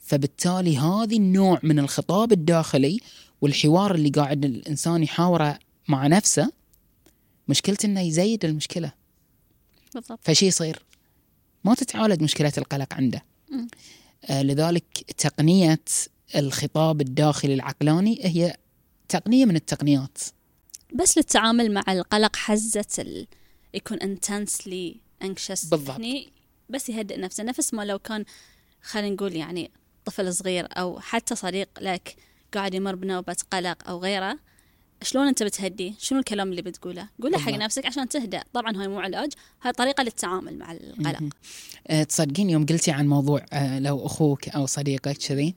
فبالتالي 0.00 0.78
هذه 0.78 1.16
النوع 1.16 1.60
من 1.62 1.78
الخطاب 1.78 2.32
الداخلي 2.32 3.00
والحوار 3.40 3.94
اللي 3.94 4.08
قاعد 4.08 4.44
الإنسان 4.44 5.02
يحاوره 5.02 5.58
مع 5.88 6.06
نفسه 6.06 6.52
مشكلته 7.48 7.86
إنه 7.86 8.00
يزيد 8.00 8.44
المشكلة. 8.44 8.92
بالضبط. 9.94 10.18
فشي 10.22 10.46
يصير. 10.46 10.82
ما 11.64 11.74
تتعالج 11.74 12.22
مشكله 12.22 12.52
القلق 12.58 12.94
عنده. 12.94 13.24
آه 14.24 14.42
لذلك 14.42 14.84
تقنية 15.18 15.84
الخطاب 16.36 17.00
الداخلي 17.00 17.54
العقلاني 17.54 18.20
هي 18.22 18.56
تقنية 19.08 19.44
من 19.44 19.56
التقنيات. 19.56 20.18
بس 20.94 21.18
للتعامل 21.18 21.72
مع 21.72 21.84
القلق 21.88 22.36
ال... 22.98 23.26
يكون 23.74 23.98
intensely 23.98 24.96
anxious. 25.24 25.70
بالضبط. 25.70 25.90
هني 25.90 26.28
بس 26.68 26.88
يهدئ 26.88 27.20
نفسه. 27.20 27.44
نفس 27.44 27.74
ما 27.74 27.82
لو 27.84 27.98
كان 27.98 28.24
خلينا 28.82 29.14
نقول 29.14 29.36
يعني 29.36 29.70
طفل 30.04 30.34
صغير 30.34 30.68
أو 30.70 31.00
حتى 31.00 31.34
صديق 31.34 31.68
لك 31.80 32.16
قاعد 32.54 32.74
يمر 32.74 32.94
بنوبة 32.94 33.36
قلق 33.50 33.88
أو 33.88 33.98
غيره 33.98 34.38
شلون 35.02 35.26
أنت 35.26 35.42
بتهدي 35.42 35.94
شنو 35.98 36.18
الكلام 36.18 36.50
اللي 36.50 36.62
بتقوله 36.62 37.08
قوله 37.22 37.38
حق. 37.38 37.52
نفسك 37.52 37.86
عشان 37.86 38.08
تهدأ 38.08 38.44
طبعا 38.52 38.80
هاي 38.80 38.88
مو 38.88 39.00
علاج 39.00 39.32
هاي 39.62 39.72
طريقة 39.72 40.02
للتعامل 40.02 40.58
مع 40.58 40.72
القلق. 40.72 41.22
آه، 41.86 42.02
تصدقين 42.02 42.50
يوم 42.50 42.66
قلتي 42.66 42.90
عن 42.90 43.08
موضوع 43.08 43.46
آه، 43.52 43.78
لو 43.78 44.06
أخوك 44.06 44.48
أو 44.48 44.66
صديقك 44.66 45.16
كذي 45.16 45.54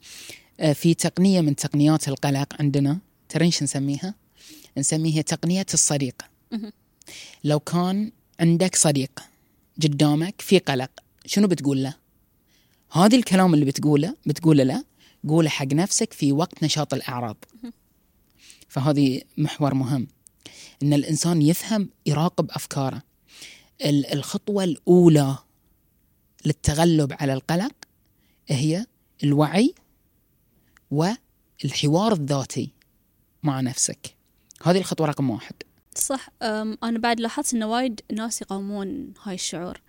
آه، 0.59 0.73
في 0.73 0.93
تقنية 0.93 1.41
من 1.41 1.55
تقنيات 1.55 2.07
القلق 2.07 2.47
عندنا 2.59 2.99
ترين 3.29 3.51
شو 3.51 3.63
نسميها؟ 3.63 4.15
نسميها 4.77 5.21
تقنية 5.21 5.65
الصديق. 5.73 6.21
لو 7.43 7.59
كان 7.59 8.11
عندك 8.39 8.75
صديق 8.75 9.11
قدامك 9.83 10.41
في 10.41 10.59
قلق 10.59 10.91
شنو 11.25 11.47
بتقول 11.47 11.83
له؟ 11.83 11.93
هذا 12.91 13.15
الكلام 13.17 13.53
اللي 13.53 13.65
بتقوله 13.65 14.15
بتقوله 14.25 14.63
له 14.63 14.83
قوله 15.27 15.49
حق 15.49 15.65
نفسك 15.73 16.13
في 16.13 16.31
وقت 16.31 16.63
نشاط 16.63 16.93
الأعراض 16.93 17.45
فهذه 18.67 19.21
محور 19.37 19.73
مهم. 19.73 20.07
إن 20.83 20.93
الإنسان 20.93 21.41
يفهم 21.41 21.89
يراقب 22.05 22.51
أفكاره. 22.51 23.01
ال- 23.85 24.13
الخطوة 24.13 24.63
الأولى 24.63 25.37
للتغلب 26.45 27.13
على 27.19 27.33
القلق 27.33 27.71
هي 28.47 28.85
الوعي 29.23 29.73
والحوار 30.91 32.13
الذاتي 32.13 32.71
مع 33.43 33.61
نفسك. 33.61 34.15
هذه 34.63 34.77
الخطوة 34.77 35.07
رقم 35.07 35.29
واحد. 35.29 35.55
صح. 35.95 36.29
أنا 36.41 36.99
بعد 36.99 37.19
لاحظت 37.19 37.53
إن 37.53 37.63
وايد 37.63 38.01
ناس 38.13 38.41
يقاومون 38.41 39.13
هاي 39.23 39.35
الشعور. 39.35 39.81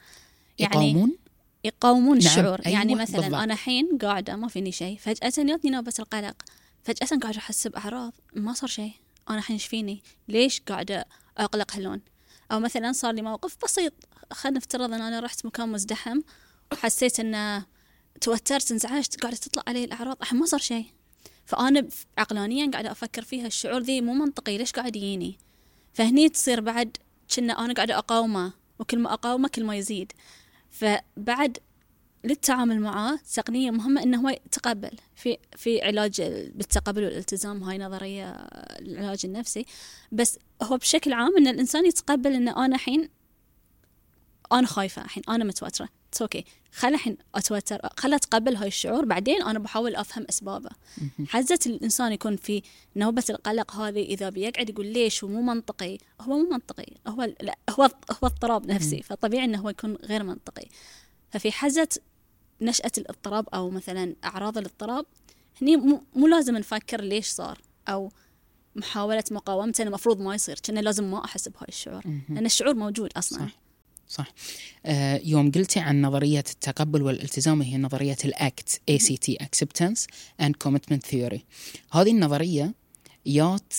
يعني 0.58 0.74
يقاومون؟ 0.74 1.16
يقاومون 1.64 2.18
نعم، 2.18 2.26
الشعور. 2.26 2.60
أيوة، 2.66 2.78
يعني 2.78 2.94
مثلا 2.94 3.20
بالضبط. 3.20 3.34
أنا 3.40 3.54
الحين 3.54 3.98
قاعدة 4.02 4.36
ما 4.36 4.48
فيني 4.48 4.72
شيء 4.72 4.98
فجأة 4.98 5.32
جاتني 5.44 5.70
نوبة 5.70 5.92
القلق. 5.98 6.36
فجأة 6.88 7.18
قاعدة 7.18 7.38
أحس 7.38 7.66
بأعراض 7.66 8.12
ما 8.36 8.52
صار 8.52 8.68
شيء. 8.70 8.92
أنا 9.30 9.38
الحين 9.38 9.58
فيني؟ 9.58 10.02
ليش 10.28 10.60
قاعدة 10.60 11.04
أقلق 11.38 11.72
هاللون؟ 11.76 12.00
أو 12.52 12.60
مثلا 12.60 12.92
صار 12.92 13.14
لي 13.14 13.22
موقف 13.22 13.56
بسيط. 13.64 13.92
خلينا 14.32 14.58
نفترض 14.58 14.92
إن 14.92 15.00
أنا 15.02 15.20
رحت 15.20 15.46
مكان 15.46 15.68
مزدحم 15.68 16.20
وحسيت 16.72 17.20
إن 17.20 17.62
توترت 18.20 18.72
انزعجت 18.72 19.20
قاعدة 19.22 19.36
تطلع 19.36 19.62
علي 19.68 19.84
الأعراض 19.84 20.16
الحين 20.20 20.38
ما 20.38 20.46
صار 20.46 20.60
شيء. 20.60 20.86
فأنا 21.46 21.80
ب- 21.80 21.90
عقلانيا 22.18 22.70
قاعدة 22.70 22.90
أفكر 22.90 23.22
فيها 23.22 23.46
الشعور 23.46 23.80
ذي 23.82 24.00
مو 24.00 24.14
منطقي 24.14 24.58
ليش 24.58 24.72
قاعد 24.72 24.96
يجيني؟ 24.96 25.38
فهني 25.94 26.28
تصير 26.28 26.60
بعد 26.60 26.96
كنا 27.36 27.64
أنا 27.64 27.72
قاعدة 27.74 27.98
أقاومه 27.98 28.52
وكل 28.78 28.98
ما 28.98 29.12
أقاومه 29.12 29.48
كل 29.48 29.64
ما 29.64 29.76
يزيد. 29.76 30.12
فبعد 30.70 31.58
للتعامل 32.24 32.80
معاه 32.80 33.18
تقنية 33.34 33.70
مهمة 33.70 34.02
إنه 34.02 34.20
هو 34.20 34.28
يتقبل. 34.28 34.90
في 35.14 35.38
في 35.56 35.82
علاج 35.82 36.22
بالتقبل 36.54 37.04
والالتزام 37.04 37.62
هاي 37.62 37.78
نظرية 37.78 38.30
العلاج 38.30 39.20
النفسي. 39.24 39.66
بس 40.12 40.38
هو 40.62 40.76
بشكل 40.76 41.12
عام 41.12 41.36
إن 41.36 41.48
الإنسان 41.48 41.86
يتقبل 41.86 42.32
ان 42.32 42.48
أنا 42.48 42.76
الحين 42.76 43.08
أنا 44.52 44.66
خايفة 44.66 45.04
الحين 45.04 45.22
أنا 45.28 45.44
متوترة. 45.44 45.88
أوكي 46.20 46.44
خل 46.72 46.88
الحين 46.88 47.16
أتوتر 47.34 47.80
خل 47.96 48.14
أتقبل 48.14 48.56
هاي 48.56 48.68
الشعور 48.68 49.04
بعدين 49.04 49.42
أنا 49.42 49.58
بحاول 49.58 49.96
أفهم 49.96 50.26
أسبابه. 50.28 50.70
حزة 51.28 51.58
الإنسان 51.66 52.12
يكون 52.12 52.36
في 52.36 52.62
نوبة 52.96 53.24
القلق 53.30 53.76
هذه 53.76 54.02
إذا 54.02 54.28
بيقعد 54.28 54.70
يقول 54.70 54.86
ليش 54.86 55.22
ومو 55.22 55.42
منطقي؟ 55.42 55.98
هو 56.20 56.38
مو 56.38 56.50
منطقي. 56.50 56.86
هو 57.06 57.22
لا 57.40 57.58
هو 57.70 57.82
هو 58.10 58.26
اضطراب 58.26 58.66
نفسي. 58.66 59.02
فطبيعي 59.02 59.44
إنه 59.44 59.58
هو 59.58 59.70
يكون 59.70 59.94
غير 59.94 60.22
منطقي. 60.22 60.68
ففي 61.30 61.52
حزة 61.52 61.88
نشأة 62.60 62.92
الاضطراب 62.98 63.48
أو 63.54 63.70
مثلا 63.70 64.14
أعراض 64.24 64.58
الاضطراب 64.58 65.06
هني 65.62 65.76
مو, 66.14 66.26
لازم 66.26 66.56
نفكر 66.56 67.00
ليش 67.00 67.26
صار 67.26 67.58
أو 67.88 68.12
محاولة 68.76 69.24
مقاومته 69.30 69.82
المفروض 69.82 70.20
ما 70.20 70.34
يصير 70.34 70.58
كنا 70.66 70.80
لازم 70.80 71.10
ما 71.10 71.24
أحس 71.24 71.48
بهاي 71.48 71.66
الشعور 71.68 72.02
لأن 72.28 72.46
الشعور 72.46 72.74
موجود 72.74 73.10
أصلا. 73.16 73.38
صح. 73.38 73.58
صح. 74.08 74.32
آه 74.86 75.20
يوم 75.24 75.50
قلتي 75.50 75.80
عن 75.80 76.02
نظرية 76.02 76.44
التقبل 76.50 77.02
والالتزام 77.02 77.62
هي 77.62 77.76
نظرية 77.76 78.16
الأكت 78.24 78.80
ACT 78.90 79.44
Acceptance 79.44 80.06
and 80.42 80.52
Commitment 80.64 81.10
Theory. 81.10 81.38
هذه 81.92 82.10
النظرية 82.10 82.74
يات 83.26 83.72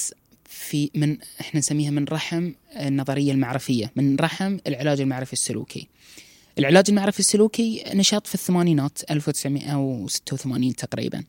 في 0.45 0.91
من 0.95 1.17
إحنا 1.41 1.59
نسميها 1.59 1.91
من 1.91 2.05
رحم 2.05 2.51
النظرية 2.75 3.31
المعرفية 3.31 3.91
من 3.95 4.15
رحم 4.15 4.57
العلاج 4.67 5.01
المعرفي 5.01 5.33
السلوكي. 5.33 5.87
العلاج 6.57 6.85
المعرفي 6.89 7.19
السلوكي 7.19 7.83
نشط 7.93 8.27
في 8.27 8.35
الثمانينات 8.35 9.11
1986 9.11 10.75
تقريبا. 10.75 11.23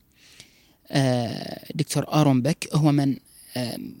آه، 0.91 1.71
دكتور 1.75 2.13
آرون 2.13 2.41
بيك 2.41 2.69
هو 2.73 2.91
من 2.91 3.17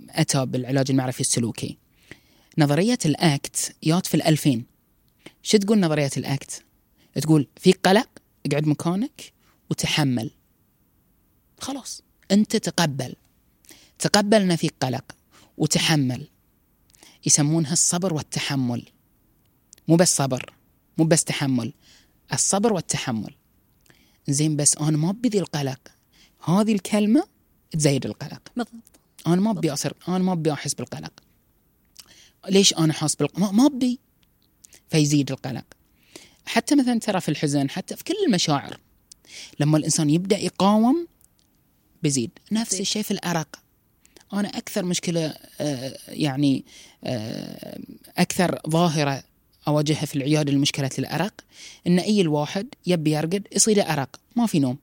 أتى 0.09 0.45
بالعلاج 0.45 0.91
المعرفي 0.91 1.21
السلوكي. 1.21 1.77
نظرية 2.57 2.97
الأكت 3.05 3.75
يات 3.83 4.05
في 4.05 4.15
الألفين. 4.15 4.65
شو 5.43 5.57
تقول 5.57 5.79
نظرية 5.79 6.09
الأكت؟ 6.17 6.63
تقول 7.21 7.47
في 7.55 7.71
قلق 7.71 8.09
اقعد 8.45 8.67
مكانك 8.67 9.33
وتحمل. 9.69 10.31
خلاص 11.59 12.01
أنت 12.31 12.55
تقبل. 12.55 13.15
تقبل 13.99 14.41
أن 14.41 14.55
في 14.55 14.69
قلق 14.81 15.05
وتحمل. 15.57 16.27
يسمونها 17.25 17.73
الصبر 17.73 18.13
والتحمل. 18.13 18.85
مو 19.87 19.95
بس 19.95 20.15
صبر. 20.15 20.53
مو 20.97 21.05
بس 21.05 21.23
تحمل 21.23 21.73
الصبر 22.33 22.73
والتحمل. 22.73 23.33
زين 24.27 24.55
بس 24.55 24.77
أنا 24.77 24.97
ما 24.97 25.11
بذي 25.11 25.39
القلق. 25.39 25.79
هذه 26.45 26.73
الكلمة 26.73 27.23
تزيد 27.71 28.05
القلق. 28.05 28.41
بالضبط. 28.55 28.73
أنا 29.27 29.35
ما 29.41 29.51
أبي 29.51 29.73
أصير 29.73 29.93
أنا 30.07 30.17
ما 30.17 30.33
أبي 30.33 30.53
أحس 30.53 30.73
بالقلق. 30.73 31.13
ليش 32.49 32.73
أنا 32.73 32.93
حاس 32.93 33.15
بالقلق 33.15 33.51
ما- 33.51 33.65
أبي. 33.65 33.99
فيزيد 34.89 35.31
القلق. 35.31 35.65
حتى 36.45 36.75
مثلا 36.75 36.99
ترى 36.99 37.21
في 37.21 37.29
الحزن 37.29 37.69
حتى 37.69 37.95
في 37.95 38.03
كل 38.03 38.13
المشاعر 38.27 38.77
لما 39.59 39.77
الإنسان 39.77 40.09
يبدأ 40.09 40.37
يقاوم 40.37 41.07
بيزيد. 42.03 42.31
نفس. 42.51 42.79
الشيء 42.79 43.03
في 43.03 43.11
الأرق. 43.11 43.55
أنا 44.33 44.47
أكثر 44.47 44.85
مشكلة 44.85 45.33
آه، 45.61 45.97
يعني 46.07 46.65
آه، 47.03 47.79
أكثر 48.17 48.59
ظاهرة 48.69 49.23
أواجهها 49.67 50.05
في 50.05 50.15
العيادة 50.15 50.51
لمشكله 50.51 50.89
الارق 50.99 51.33
إن 51.87 51.99
أي 51.99 52.21
الواحد 52.21 52.67
يبي 52.85 53.11
يرقد 53.11 53.47
يصير 53.55 53.89
أرق 53.89 54.19
ما 54.35 54.45
في 54.45 54.59
نوم. 54.59 54.77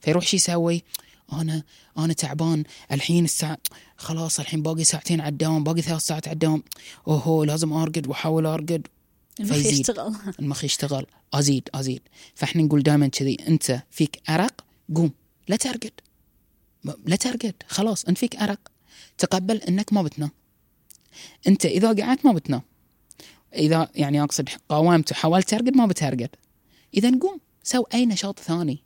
فيروح 0.00 0.26
شو 0.26 0.36
يسوي 0.36 0.82
أنا 1.32 1.62
أنا 1.98 2.12
تعبان 2.12 2.64
الحين 2.92 3.24
الساعة 3.24 3.58
خلاص 3.96 4.40
الحين 4.40 4.62
باقي 4.62 4.84
ساعتين 4.84 5.20
على 5.20 5.28
الدوام 5.28 5.64
باقي 5.64 5.82
ثلاث 5.82 6.02
ساعات 6.02 6.28
على 6.28 6.34
الدوام 6.34 6.62
أوهو 7.08 7.44
لازم 7.44 7.72
أرقد 7.72 8.06
وأحاول 8.06 8.46
أرقد. 8.46 8.86
المخ. 9.40 9.56
يشتغل. 9.56 10.14
المخ 10.40 10.64
يشتغل. 10.64 11.06
أزيد 11.34 11.68
أزيد. 11.74 12.00
فإحنا 12.34 12.62
نقول 12.62 12.82
دائما 12.82 13.08
كذي 13.08 13.36
أنت 13.48 13.82
فيك 13.90 14.22
أرق 14.30 14.64
قوم 14.94 15.10
لا 15.48 15.56
ترقد. 15.56 15.92
لا 17.06 17.16
ترقد 17.16 17.54
خلاص 17.68 18.04
أنت 18.04 18.18
فيك 18.18 18.36
أرق. 18.36 18.60
تقبل 19.18 19.56
إنك 19.56 19.92
ما 19.92 20.02
بتنام. 20.02 20.30
أنت 21.46 21.66
إذا 21.66 21.92
قعدت 21.92 22.26
ما 22.26 22.32
بتنام. 22.32 22.62
إذا 23.54 23.88
يعني 23.94 24.22
أقصد 24.22 24.48
قاومت 24.68 25.12
وحاولت 25.12 25.48
ترقد 25.48 25.76
ما 25.76 25.86
بترقد 25.86 26.28
إذا 26.94 27.18
قوم 27.18 27.40
سو 27.62 27.82
أي 27.94 28.06
نشاط 28.06 28.38
ثاني. 28.40 28.82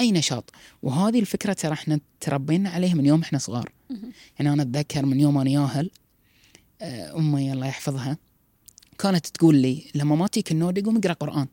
أي 0.00 0.12
نشاط. 0.12 0.50
وهذه 0.82 1.20
الفكرة 1.20 1.52
ترى 1.52 1.72
إحنا 1.72 2.00
تربينا 2.20 2.70
عليها 2.70 2.94
من 2.94 3.06
يوم 3.06 3.20
إحنا 3.20 3.38
صغار. 3.38 3.72
يعني 4.38 4.52
أنا 4.52 4.62
أتذكر 4.62 5.06
من 5.06 5.20
يوم 5.20 5.38
أنا 5.38 5.50
ياهل 5.50 5.90
آه، 6.82 7.18
أمي 7.18 7.52
الله 7.52 7.66
يحفظها 7.66 8.18
كانت 8.98 9.26
تقول 9.26 9.56
لي 9.56 9.90
لما 9.94 10.16
ما 10.16 10.26
تيك 10.26 10.52
النوده 10.52 10.82
قوم 10.84 10.96
اقرا 10.96 11.12
قرآن. 11.12 11.46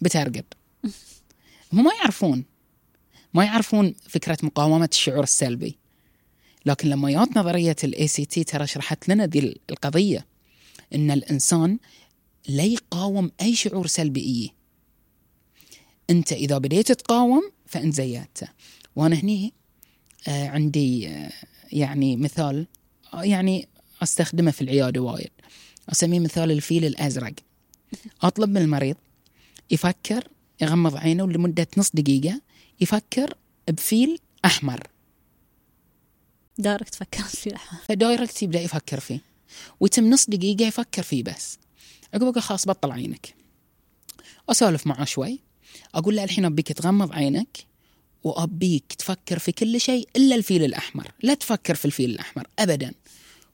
بترقد 0.00 0.44
هم 1.72 1.84
ما 1.84 1.90
يعرفون. 2.00 2.44
ما 3.34 3.44
يعرفون 3.44 3.94
فكرة 4.08 4.38
مقاومة 4.42 4.88
الشعور 4.92 5.22
السلبي. 5.22 5.78
لكن 6.66 6.88
لما 6.88 7.10
جات 7.10 7.36
نظرية 7.36 7.76
ال 7.84 8.08
ACT 8.08 8.44
ترى 8.44 8.66
شرحت 8.66 9.08
لنا 9.08 9.26
دي 9.26 9.60
القضية. 9.70 10.26
إن 10.94 11.10
الإنسان 11.10 11.78
لا 12.48 12.64
يقاوم 12.64 13.30
أي 13.40 13.54
شعور 13.54 13.86
سلبي. 13.86 14.52
أنت 16.10 16.32
إذا 16.32 16.58
بديت 16.58 16.92
تقاوم 16.92 17.50
فأنت 17.66 17.94
زيادته 17.94 18.48
وأنا 18.96 19.16
هني 19.16 19.52
آه 20.28 20.48
عندي 20.48 21.08
آه 21.08 21.32
يعني 21.72 22.16
مثال 22.16 22.66
آه 23.14 23.22
يعني 23.22 23.68
أستخدمه 24.02 24.50
في 24.50 24.62
العيادة 24.62 25.00
وايد. 25.00 25.30
أسميه 25.92 26.20
مثال 26.20 26.50
الفيل 26.50 26.84
الأزرق. 26.84 27.34
أطلب 28.22 28.48
من 28.50 28.56
المريض 28.56 28.96
يفكر 29.70 30.28
يغمض 30.60 30.96
عينه 30.96 31.26
لمدة 31.26 31.66
نص 31.76 31.90
دقيقة 31.94 32.40
يفكر 32.80 33.34
بفيل 33.68 34.18
أحمر. 34.44 34.86
direct 36.58 36.94
فكرت 36.94 37.36
فيه 37.36 37.54
ف 37.88 37.96
direct 37.96 38.42
يبدأ 38.42 38.60
يفكر 38.60 39.00
فيه. 39.00 39.33
ويتم 39.80 40.10
نص 40.10 40.30
دقيقة 40.30 40.64
يفكر 40.64 41.02
فيه 41.02 41.22
بس. 41.22 41.58
عقب 42.14 42.22
أقول 42.22 42.42
خلاص 42.42 42.68
بطل 42.68 42.92
عينك. 42.92 43.34
أسولف 44.48 44.86
معه 44.86 45.04
شوي. 45.04 45.40
أقول 45.94 46.16
له 46.16 46.24
الحين 46.24 46.44
أبيك 46.44 46.72
تغمض 46.72 47.12
عينك 47.12 47.66
وأبيك 48.24 48.92
تفكر 48.92 49.38
في 49.38 49.52
كل 49.52 49.80
شيء 49.80 50.08
إلا 50.16 50.36
الفيل 50.36 50.64
الأحمر. 50.64 51.12
لا 51.22 51.34
تفكر 51.34 51.74
في 51.74 51.84
الفيل 51.84 52.10
الأحمر 52.10 52.46
ابدا. 52.58 52.92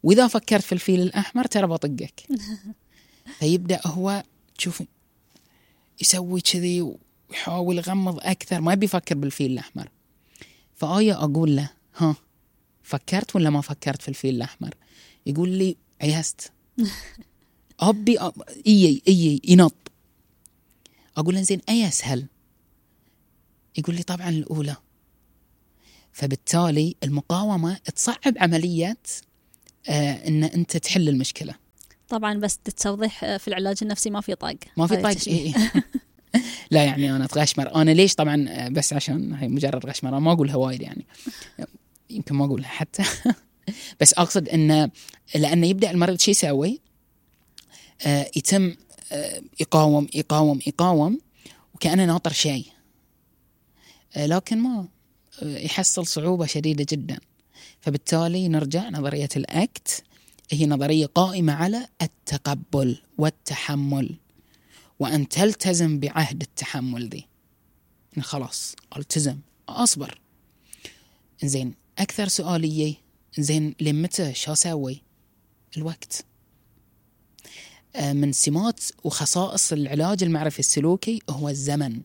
وإذا 0.03 0.29
فكرت 0.29 0.63
في 0.63 0.73
الفيل 0.73 1.01
الأحمر 1.01 1.45
ترى 1.45 1.67
بطقك. 1.67 2.23
فيبدأ 3.39 3.81
هو 3.87 4.23
تشوف 4.59 4.83
يسوي 6.01 6.41
كذي 6.41 6.97
ويحاول 7.31 7.79
يغمض 7.79 8.21
أكثر. 8.21 8.61
ما 8.61 8.73
يبي 8.73 8.85
يفكر 8.87 9.15
بالفيل 9.15 9.53
الأحمر. 9.53 9.89
فآية 10.77 11.25
أقول 11.25 11.57
له 11.57 11.71
ها 11.97 12.17
فكرت 12.83 13.37
ولا 13.37 13.51
ما 13.51 13.61
فكرت 13.61 14.03
في 14.03 14.09
الفيل 14.09 14.35
الأحمر؟ 14.35 14.75
يقول 15.27 15.49
لي 15.49 15.77
عيست 16.01 16.53
أبي. 17.81 18.19
اي 18.67 19.03
اي 19.09 19.41
ينط 19.45 19.75
أقول 21.17 21.35
له 21.35 21.43
زين 21.43 21.61
أي 21.69 21.89
أسهل؟ 21.89 22.27
يقول 23.79 23.97
لي 23.97 24.03
طبعا 24.03 24.29
الأولى. 24.29 24.77
فبالتالي 26.13 26.97
المقاومة 27.05 27.75
تصعب 27.75 28.35
عمليه 28.37 28.97
آه 29.89 30.29
إن 30.29 30.45
أنت 30.45 30.77
تحل 30.77 31.09
المشكلة. 31.09 31.55
طبعا 32.09 32.35
بس 32.35 32.59
توضيح 32.59 33.25
آه، 33.25 33.37
في 33.37 33.49
العلاج 33.49 33.79
النفسي 33.83 34.11
ما 34.11 34.21
في 34.21 34.35
طاق. 34.35 34.57
ما 34.77 34.87
في 34.87 34.97
طاق 34.97 35.17
إيه. 35.27 35.55
لا 36.71 36.85
يعني 36.85 37.17
أنا 37.17 37.25
اتغشمر 37.25 37.75
أنا 37.75 37.91
ليش 37.91 38.15
طبعا 38.15 38.47
آه، 38.49 38.69
بس 38.69 38.93
عشان 38.93 39.35
هي 39.35 39.49
مجرد 39.49 39.87
غشمره 39.87 40.19
ما 40.19 40.33
أقولها 40.33 40.57
وايد 40.57 40.83
يعني. 40.83 41.07
يمكن 42.11 42.35
ما 42.35 42.45
أقولها 42.45 42.69
حتى. 42.69 43.03
بس 44.01 44.13
أقصد 44.15 44.49
انه 44.49 44.91
لأنه 45.35 45.67
يبدأ 45.67 45.91
المريض 45.91 46.21
شو 46.21 46.31
يسوي؟ 46.31 46.81
آه 48.07 48.31
يتم 48.37 48.77
آه 49.13 49.43
يقاوم 49.61 50.07
يقاوم 50.15 50.61
يقاوم 50.67 51.21
وكأنه 51.75 52.05
ناطر 52.05 52.33
شيء. 52.33 52.67
آه 54.17 54.27
لكن 54.27 54.59
ما 54.59 54.89
آه 55.43 55.59
يحصل 55.59 56.07
صعوبة 56.07 56.47
شديدة 56.47 56.87
جدا. 56.89 57.19
فبالتالي 57.81 58.49
نرجع 58.49 58.89
نظرية 58.89 59.29
الأكت. 59.37 60.05
هي 60.51 60.67
نظرية 60.67 61.07
قائمة 61.07 61.53
على 61.53 61.89
التقبل 62.03 63.03
والتحمل. 63.19 64.17
وأن 64.99 65.29
تلتزم 65.29 66.01
بعهد 66.01 66.43
التحمل 66.43 67.09
ذي 67.09 67.27
خلاص 68.21 68.75
التزم 68.97 69.39
أصبر. 69.69 70.21
زين 71.45 71.75
أكثر 71.99 72.29
سؤالية 72.29 72.95
زين 73.39 73.75
لمتى 73.81 74.35
شو 74.35 74.53
أسوي 74.53 75.03
الوقت. 75.77 76.25
آه، 77.97 78.13
من 78.13 78.33
سمات 78.33 78.81
وخصائص 79.05 79.73
العلاج 79.73 80.23
المعرفي 80.23 80.59
السلوكي 80.59 81.23
هو 81.31 81.49
الزمن. 81.49 82.01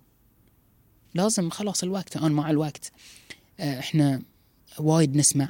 لازم 1.13 1.49
خلاص 1.49 1.83
الوقت 1.83 2.17
أنا 2.17 2.29
مع 2.29 2.49
الوقت. 2.49 2.91
آه، 3.59 3.79
إحنا 3.79 4.21
وايد 4.79 5.15
نسمع 5.15 5.49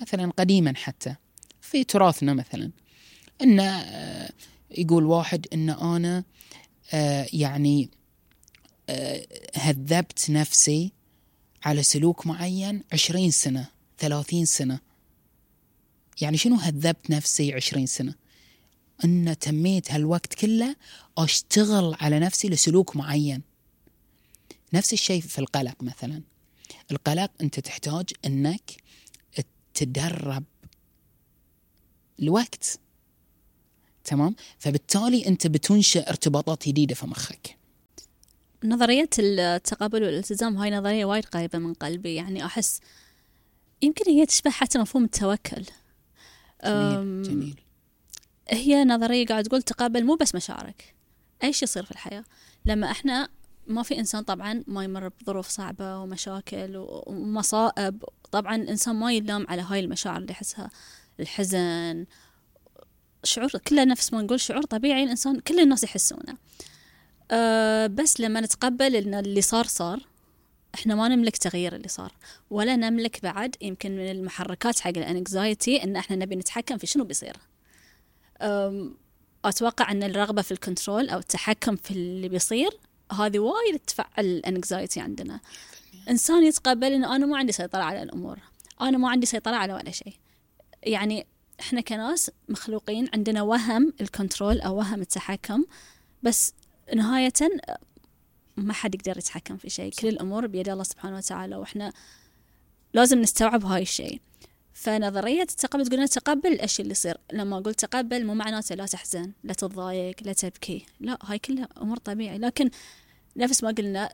مثلا 0.00 0.30
قديما 0.30 0.72
حتى 0.76 1.14
في 1.60 1.84
تراثنا 1.84 2.34
مثلا 2.34 2.70
إن 3.42 3.60
آه، 3.60 4.30
يقول 4.70 5.04
واحد 5.04 5.46
إن 5.52 5.70
أنا 5.70 6.24
يعني 7.32 7.90
هذبت 9.54 10.30
نفسي 10.30 10.92
على 11.64 11.82
سلوك 11.82 12.26
معين 12.26 12.82
عشرين 12.92 13.30
سنة 13.30 13.68
ثلاثين 13.98 14.44
سنة. 14.44 14.78
يعني 16.20 16.36
شنو 16.36 16.56
هذبت 16.56 17.10
نفسي 17.10 17.54
عشرين 17.54 17.86
سنة؟ 17.86 18.14
أن 19.04 19.36
تميت 19.40 19.92
هالوقت 19.92 20.34
كله 20.34 20.76
أشتغل 21.18 21.96
على 22.00 22.18
نفسي 22.18 22.48
لسلوك 22.48 22.96
معين. 22.96 23.42
نفس 24.72 24.92
الشيء 24.92 25.20
في 25.20 25.38
القلق 25.38 25.82
مثلا. 25.82 26.22
القلق 26.90 27.30
أنت 27.40 27.60
تحتاج 27.60 28.10
أنك 28.24 28.70
تدرب 29.74 30.44
الوقت. 32.20 32.78
تمام؟ 34.04 34.34
فبالتالي 34.58 35.26
أنت 35.26 35.46
بتنشئ 35.46 36.08
ارتباطات 36.08 36.68
جديدة 36.68 36.94
في 36.94 37.06
مخك. 37.06 37.56
نظرية 38.64 39.10
التقبل 39.18 40.02
والالتزام 40.02 40.56
هاي 40.56 40.70
نظرية 40.70 41.04
وايد 41.04 41.24
قريبة 41.24 41.58
من 41.58 41.74
قلبي. 41.74 42.14
يعني 42.14 42.44
أحس 42.44 42.80
يمكن 43.82 44.10
هي 44.10 44.26
تشبه 44.26 44.50
حتى 44.50 44.78
مفهوم 44.78 45.04
التوكل. 45.04 45.64
جميل, 46.64 47.22
جميل. 47.22 47.60
هي 48.48 48.84
نظرية 48.84 49.26
قاعد 49.26 49.44
تقول 49.44 49.62
تقبل 49.62 50.04
مو 50.04 50.14
بس 50.14 50.34
مشاعرك. 50.34 50.94
أي 51.44 51.52
شيء 51.52 51.64
يصير 51.64 51.84
في 51.84 51.90
الحياة. 51.90 52.24
لما 52.64 52.90
إحنا 52.90 53.28
ما 53.66 53.82
في 53.82 53.98
إنسان 53.98 54.22
طبعا 54.22 54.64
ما 54.66 54.84
يمر 54.84 55.08
بظروف 55.08 55.48
صعبة 55.48 55.98
ومشاكل 55.98 56.72
ومصائب 57.06 58.04
طبعا 58.32 58.56
الإنسان 58.56 58.96
ما 58.96 59.12
يلام 59.12 59.46
على 59.48 59.62
هاي 59.62 59.80
المشاعر 59.80 60.16
اللي 60.16 60.32
يحسها. 60.32 60.70
الحزن 61.20 62.06
شعور 63.24 63.50
كله 63.50 63.84
نفس 63.84 64.12
ما 64.12 64.22
نقول 64.22 64.40
شعور 64.40 64.62
طبيعي 64.62 65.04
الإنسان 65.04 65.40
كل 65.40 65.60
الناس 65.60 65.84
يحسونه. 65.84 66.36
أه 67.30 67.86
بس 67.86 68.20
لما 68.20 68.40
نتقبل 68.40 68.96
إن 68.96 69.14
اللي 69.14 69.40
صار 69.40 69.64
صار. 69.64 70.09
إحنا 70.74 70.94
ما 70.94 71.08
نملك 71.08 71.36
تغيير 71.36 71.76
اللي 71.76 71.88
صار 71.88 72.12
ولا 72.50 72.76
نملك 72.76 73.22
بعد 73.22 73.56
يمكن 73.60 73.96
من 73.96 74.10
المحركات 74.10 74.80
حق 74.80 74.88
ال 74.88 75.00
anxiety 75.00 75.84
إن 75.84 75.96
إحنا 75.96 76.16
نبي 76.16 76.36
نتحكم 76.36 76.78
في 76.78 76.86
شنو 76.86 77.04
بيصير. 77.04 77.36
أتوقع 79.44 79.90
إن 79.90 80.02
الرغبة 80.02 80.42
في 80.42 80.52
ال 80.52 80.59
control 80.59 81.08
أو 81.08 81.18
التحكم 81.18 81.76
في 81.76 81.90
اللي 81.90 82.28
بيصير 82.28 82.70
هذه 83.12 83.38
وايد 83.38 83.78
تفعل 83.86 84.26
ال 84.26 84.35
anxiety 84.35 85.00
عندنا. 85.00 85.40
إنسان 86.10 86.44
يتقبل 86.44 86.92
إنه 86.92 87.16
أنا 87.16 87.26
ما 87.26 87.38
عندي 87.38 87.52
سيطرة 87.52 87.82
على 87.82 88.02
الأمور 88.02 88.38
أنا 88.80 88.98
ما 88.98 89.10
عندي 89.10 89.26
سيطرة 89.26 89.56
على 89.56 89.74
ولا 89.74 89.90
شيء. 89.90 90.14
يعني 90.82 91.26
إحنا 91.60 91.80
كناس 91.80 92.30
مخلوقين 92.48 93.08
عندنا 93.14 93.42
وهم 93.42 93.92
ال 94.00 94.07
control 94.07 94.60
أو 94.60 94.76
وهم 94.76 95.00
التحكم 95.00 95.64
بس 96.22 96.54
نهاية 96.94 97.32
ما 98.64 98.72
حد 98.72 98.94
يقدر 98.94 99.18
يتحكم 99.18 99.56
في 99.56 99.70
شيء. 99.70 99.92
كل 99.92 100.08
الأمور 100.08 100.46
بيد 100.46 100.68
الله 100.68 100.82
سبحانه 100.82 101.16
وتعالى 101.16 101.56
وإحنا 101.56 101.92
لازم 102.94 103.18
نستوعب 103.18 103.64
هاي 103.64 103.82
الشيء. 103.82 104.20
فنظرية 104.74 105.42
التقبل 105.42 105.86
تقول 105.86 106.08
تقبل 106.08 106.52
الأشياء 106.52 106.82
اللي 106.82 106.92
يصير؟ 106.92 107.16
لما 107.32 107.58
أقول 107.58 107.74
تقبل 107.74 108.26
مو 108.26 108.34
معناته 108.34 108.74
لا 108.74 108.86
تحزن 108.86 109.32
لا 109.44 109.52
تتضايق 109.52 110.16
لا 110.22 110.32
تبكي. 110.32 110.86
لا 111.00 111.18
هاي 111.22 111.38
كلها 111.38 111.68
أمور 111.82 111.96
طبيعي 111.96 112.38
لكن 112.38 112.70
نفس 113.36 113.64
ما 113.64 113.70
قلنا 113.70 114.12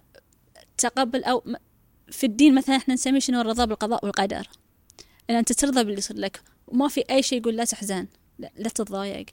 تقبل 0.78 1.24
أو 1.24 1.56
في 2.10 2.26
الدين 2.26 2.54
مثلا 2.54 2.76
إحنا 2.76 2.94
نسميه 2.94 3.20
شنو؟ 3.20 3.40
الرضا 3.40 3.64
بالقضاء 3.64 4.04
والقدر. 4.04 4.48
إن 5.30 5.34
أنت 5.34 5.52
ترضى 5.52 5.84
باللي 5.84 5.98
يصير 5.98 6.16
لك. 6.16 6.40
وما 6.66 6.88
في 6.88 7.04
أي 7.10 7.22
شيء 7.22 7.40
يقول 7.40 7.56
لا 7.56 7.64
تحزن 7.64 8.06
لا, 8.38 8.52
لا 8.56 8.68
تتضايق 8.68 9.26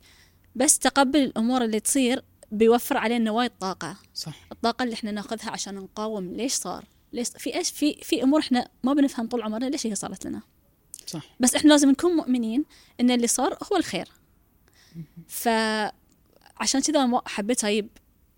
بس 0.56 0.80
تقبل 0.80 1.20
الأمور 1.20 1.64
اللي 1.64 1.80
تصير 1.80 2.24
بيوفر 2.54 2.98
علينا 2.98 3.32
وايد 3.32 3.52
طاقة. 3.60 3.98
صح. 4.14 4.36
الطاقة 4.52 4.84
اللي 4.84 4.94
إحنا 4.94 5.12
ناخذها 5.12 5.52
عشان 5.52 5.76
نقاوم 5.76 6.34
ليش 6.34 6.54
صار؟ 6.54 6.86
ليش 7.14 7.30
في 7.38 7.56
إيش 7.56 7.72
في 7.72 7.94
في 7.94 8.24
أمور 8.24 8.40
إحنا 8.40 8.68
ما 8.84 8.94
بنفهم 8.94 9.28
طول 9.28 9.42
عمرنا 9.42 9.66
ليش 9.66 9.88
هي 9.88 9.96
صارت 9.96 10.26
لنا. 10.26 10.42
صح. 11.08 11.36
بس 11.40 11.56
إحنا 11.56 11.70
لازم 11.70 11.90
نكون 11.90 12.12
مؤمنين 12.12 12.66
إن 13.00 13.12
اللي 13.12 13.28
صار 13.28 13.58
هو 13.72 13.78
الخير. 13.78 14.08
فعشان 15.28 16.82
كذا 16.82 17.22
حبيت 17.26 17.64
أجيب 17.64 17.90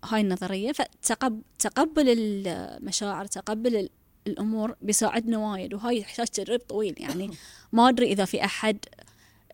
هاي 0.04 0.20
النظرية. 0.20 0.72
فتقبل 0.72 2.04
المشاعر 2.08 3.26
تقبل 3.26 3.88
الأمور 4.26 4.76
بيساعدنا 4.82 5.38
وايد. 5.38 5.74
وهاي 5.74 5.98
يحتاج 5.98 6.26
تدريب 6.26 6.60
طويل. 6.60 6.94
يعني 6.98 7.30
ما 7.72 7.88
أدري 7.88 8.12
إذا 8.12 8.24
في 8.24 8.44
أحد 8.44 8.78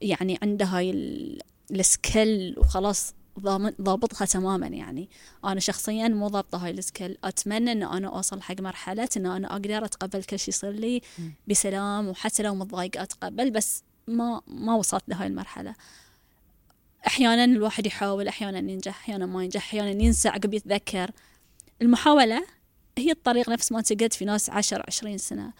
يعني 0.03 0.39
عنده 0.43 0.65
هاي 0.65 0.91
ال 1.71 1.85
skill 1.85 2.55
وخلاص 2.59 3.15
ضامن 3.41 3.73
ضابطها 3.81 4.25
تماما 4.25 4.67
يعني. 4.67 5.09
أنا 5.45 5.61
شخصيا 5.61 6.09
مو 6.09 6.29
ضابطة 6.29 6.65
هاي 6.65 6.71
ال 6.71 6.79
skill 6.79 7.19
أتمنى 7.25 7.73
إن 7.73 7.83
أنا 7.83 8.09
أوصل 8.09 8.43
حق 8.43 8.61
مرحلة 8.61 9.09
إن 9.17 9.27
أنا 9.27 9.53
أقدر 9.53 9.85
أتقبل 9.85 10.25
كل 10.25 10.39
شيء 10.39 10.49
يصير 10.49 10.71
لي 10.71 11.03
بسلام 11.49 12.09
وحتى 12.09 12.43
لو 12.43 12.55
متضايق 12.55 13.01
أتقبل 13.01 13.51
بس 13.51 13.83
ما 14.09 14.41
ما 14.47 14.75
وصلت 14.75 15.05
لهاي 15.09 15.27
المرحلة. 15.27 15.75
أحيانا 17.07 17.45
الواحد 17.45 17.87
يحاول 17.87 18.29
أحيانا 18.29 18.59
ينجح 18.59 19.01
أحيانا 19.01 19.27
ما 19.27 19.45
ينجح 19.45 19.61
أحيانا 19.61 20.03
ينسى 20.03 20.29
عقب 20.29 20.55
يتذكر. 20.55 21.11
المحاولة 21.83 22.45
هي 22.99 23.11
الطريق 23.11 23.49
نفس 23.49 23.73
ما 23.73 23.79
انت 23.79 24.03
قلت 24.03 24.15
في 24.15 24.25
ناس 24.25 24.51
عشر 24.51 24.83
عشرين 24.89 25.19
سنة. 25.19 25.53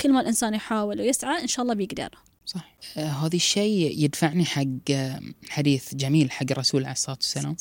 كل 0.00 0.12
ما 0.12 0.20
الإنسان 0.20 0.54
يحاول 0.54 1.00
ويسعى 1.00 1.42
إن 1.42 1.46
شاء 1.46 1.62
الله 1.62 1.74
بيقدر. 1.74 2.10
صح 2.46 2.74
آه 2.96 3.08
هذا 3.10 3.36
الشيء 3.36 4.04
يدفعني 4.04 4.44
حق 4.44 4.64
آه، 4.90 5.20
حديث 5.48 5.94
جميل 5.94 6.30
حق 6.30 6.46
الرسول 6.50 6.82
عليه 6.82 6.92
الصلاة 6.92 7.16
والسلام. 7.16 7.56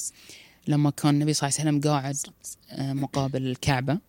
لما 0.68 0.90
كان 0.90 1.10
النبي 1.16 1.34
صلى 1.34 1.50
الله 1.50 1.60
عليه 1.60 1.70
وسلم 1.70 1.92
قاعد 1.92 2.18
آه 2.70 2.94
مقابل 2.94 3.48
الكعبة 3.48 4.00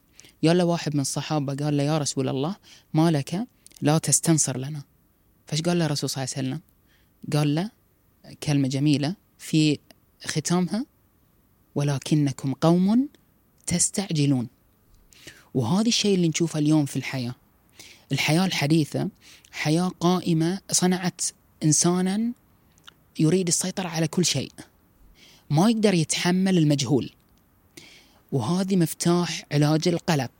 قال 0.44 0.58
له 0.58 0.64
واحد 0.64 0.94
من 0.94 1.00
الصحابة 1.00 1.64
قال 1.64 1.76
له 1.76 1.82
يا 1.82 1.98
رسول 1.98 2.28
الله 2.28 2.56
ما 2.94 3.10
لك 3.10 3.46
لا 3.80 3.98
تستنصر 3.98 4.56
لنا. 4.58 4.82
فايش 5.46 5.62
قال 5.62 5.78
له 5.78 5.86
الرسول 5.86 6.10
صلى 6.10 6.24
الله 6.24 6.34
عليه 6.36 6.48
وسلم؟ 6.48 6.60
قال 7.32 7.54
له 7.54 7.70
كلمة 8.42 8.68
جميلة 8.68 9.14
في 9.38 9.78
ختامها 10.24 10.86
ولكنكم 11.74 12.54
قوم 12.54 13.08
تستعجلون. 13.66 14.48
وهذا 15.54 15.88
الشيء 15.88 16.14
اللي 16.14 16.28
نشوفه 16.28 16.58
اليوم 16.58 16.86
في 16.86 16.96
الحياة. 16.96 17.34
الحياة 18.12 18.44
الحديثة 18.44 19.08
حياة 19.52 19.88
قائمة 20.00 20.60
صنعت 20.70 21.20
إنسانا 21.62 22.32
يريد 23.18 23.48
السيطرة 23.48 23.88
على 23.88 24.08
كل 24.08 24.24
شيء. 24.24 24.52
ما 25.50 25.70
يقدر 25.70 25.94
يتحمل 25.94 26.58
المجهول. 26.58 27.10
وهذه 28.32 28.76
مفتاح 28.76 29.44
علاج 29.52 29.88
القلق. 29.88 30.30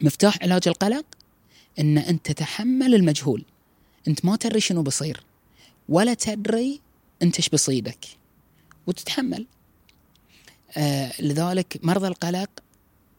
مفتاح 0.00 0.38
علاج 0.42 0.68
القلق 0.68 1.04
إن 1.78 1.98
أنت 1.98 2.26
تتحمل 2.26 2.94
المجهول. 2.94 3.44
أنت 4.08 4.24
ما 4.24 4.36
تدري 4.36 4.60
شنو 4.60 4.82
بصير 4.82 5.22
ولا 5.88 6.14
تدري 6.14 6.80
أنت 7.22 7.36
إيش 7.36 7.48
بصيدك. 7.48 8.06
وتتحمل. 8.86 9.46
آه 10.76 11.22
لذلك 11.22 11.78
مرضى 11.82 12.08
القلق 12.08 12.50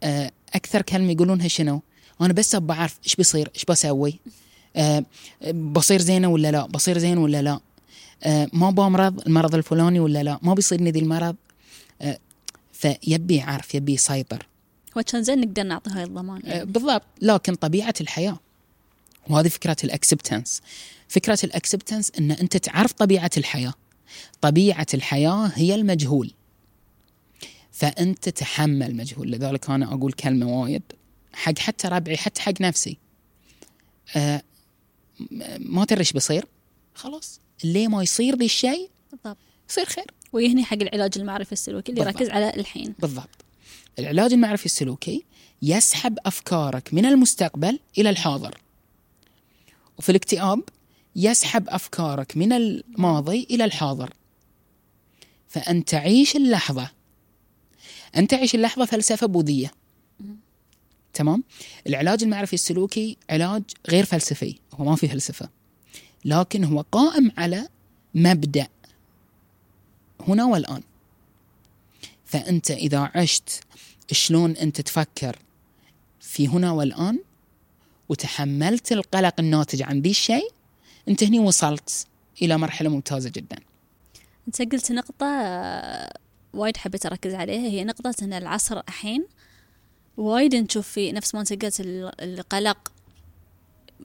آه 0.04 0.32
أكثر 0.54 0.82
كلمة 0.82 1.12
يقولونها 1.12 1.48
شنو؟ 1.48 1.82
أنا 2.22 2.34
بس 2.34 2.56
ابى 2.56 2.74
أعرف 2.74 3.00
إيش 3.06 3.16
بيصير 3.16 3.52
إيش 3.56 3.66
بسوي؟ 3.66 4.20
آه 4.76 5.06
بصير 5.54 6.02
زينة 6.02 6.28
ولا 6.28 6.52
لا؟ 6.52 6.66
بصير 6.66 6.98
زين 6.98 7.18
ولا 7.18 7.42
لا؟ 7.42 7.60
آه 8.24 8.50
ما 8.54 8.70
بمرض 8.70 9.28
المرض 9.28 9.56
الفلاني 9.56 10.00
ولا 10.00 10.24
لا؟ 10.24 10.40
ما 10.42 10.54
بيصيرني 10.54 10.92
ذي 10.92 11.00
المرض؟ 11.00 11.36
آه 12.02 12.20
فيبي 12.74 13.36
يعرف 13.36 13.76
يبي 13.76 13.94
يسيطر. 13.94 14.48
وكان 14.96 15.24
زين 15.24 15.42
نقدر 15.42 15.64
نعطي 15.64 15.90
هاي 15.90 16.04
الضمان. 16.04 16.42
يعني. 16.44 16.66
بالضبط. 16.66 17.04
لكن 17.22 17.56
طبيعة 17.56 17.94
الحياة 18.02 18.40
وهذه 19.30 19.48
فكرة 19.48 19.76
الأكسبتنس. 19.84 20.62
فكرة 21.08 21.40
الأكسبتنس 21.44 22.12
إن 22.20 22.32
أنت 22.32 22.58
تعرف 22.58 22.92
طبيعة 22.92 23.30
الحياة. 23.38 23.74
طبيعة 24.42 24.88
الحياة 24.94 25.52
هي 25.56 25.76
المجهول. 25.76 26.32
فأنت 27.72 28.30
تحمل 28.30 28.96
مجهول. 28.96 29.32
لذلك 29.32 29.70
أنا 29.70 29.94
أقول 29.94 30.12
كلمة 30.12 30.62
وايد. 30.62 30.84
حق 31.36 31.60
حتى 31.60 31.88
ربعي 31.88 32.18
حتى 32.18 32.42
حق 32.42 32.62
نفسي. 32.62 32.98
أه 34.16 34.42
ما 35.60 35.86
تدري 35.86 36.00
إيش 36.00 36.14
بيصير؟ 36.14 36.46
خلاص. 36.94 37.40
ليه 37.64 37.88
ما 37.88 38.04
يصير 38.04 38.36
ذي 38.36 38.46
الشيء 38.46 38.90
بالضبط. 39.12 39.38
يصير 39.70 39.86
خير. 39.86 40.12
ويهني 40.34 40.64
حق 40.64 40.78
العلاج 40.82 41.12
المعرفي 41.18 41.52
السلوكي 41.52 41.92
اللي 41.92 42.02
يركز 42.02 42.30
على 42.30 42.50
الحين. 42.50 42.96
بالضبط. 43.00 43.46
العلاج 44.00 44.34
المعرفي 44.34 44.66
السلوكي 44.66 45.26
يسحب 45.62 46.18
أفكارك 46.26 46.94
من 46.94 47.06
المستقبل 47.06 47.80
إلى 47.98 48.10
الحاضر. 48.10 48.58
وفي 49.98 50.10
الاكتئاب 50.10 50.62
يسحب 51.16 51.70
أفكارك 51.70 52.38
من 52.38 52.54
الماضي 52.54 53.48
إلى 53.50 53.66
الحاضر. 53.66 54.14
فأنت 55.48 55.94
عيش 55.94 56.36
اللحظة. 56.36 56.92
أنت 58.16 58.34
عيش 58.34 58.56
اللحظة 58.56 58.86
فلسفة 58.86 59.28
بوذية. 59.28 59.72
تمام؟ 61.16 61.44
العلاج 61.88 62.24
المعرفي 62.24 62.54
السلوكي 62.54 63.18
علاج 63.30 63.64
غير 63.90 64.06
فلسفي 64.06 64.60
هو 64.74 64.86
ما 64.86 64.96
في 64.96 65.08
فلسفة. 65.08 65.50
لكن 66.26 66.64
هو 66.64 66.82
قائم 66.92 67.32
على 67.38 67.68
مبدأ. 68.16 68.68
هنا 70.28 70.46
والآن. 70.46 70.82
فأنت 72.26 72.72
إذا 72.72 73.12
عشت 73.16 73.64
شلون 74.12 74.52
أنت 74.52 74.82
تفكر 74.82 75.40
في 76.20 76.48
هنا 76.48 76.72
والآن؟ 76.72 77.20
وتحملت 78.10 78.92
القلق 78.92 79.34
الناتج 79.40 79.82
عن 79.82 80.02
ذي 80.02 80.10
الشيء؟ 80.10 80.50
أنت 81.08 81.24
هني 81.24 81.40
وصلت 81.40 82.08
إلى 82.42 82.58
مرحلة 82.58 82.90
ممتازة 82.90 83.30
جدا. 83.30 83.58
أنت 84.48 84.62
قلت 84.62 84.92
نقطة 84.92 85.26
وايد 86.54 86.78
حبيت 86.78 87.06
أركز 87.06 87.34
عليها 87.34 87.70
هي 87.70 87.84
نقطة 87.84 88.16
إن 88.22 88.34
العصر 88.34 88.80
الحين 88.80 89.26
وايد 90.18 90.56
نشوف 90.56 90.88
فيه 90.88 91.14
نفس 91.14 91.36
ما 91.36 91.44
قلت 91.44 91.80
القلق 92.20 92.92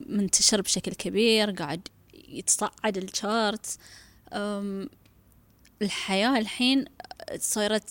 منتشر 0.07 0.61
بشكل 0.61 0.93
كبير 0.93 1.51
قاعد 1.51 1.89
يتصعد 2.29 2.97
الشارت. 2.97 3.79
الحياة 5.83 6.39
الحين 6.39 6.85
صارت 7.39 7.91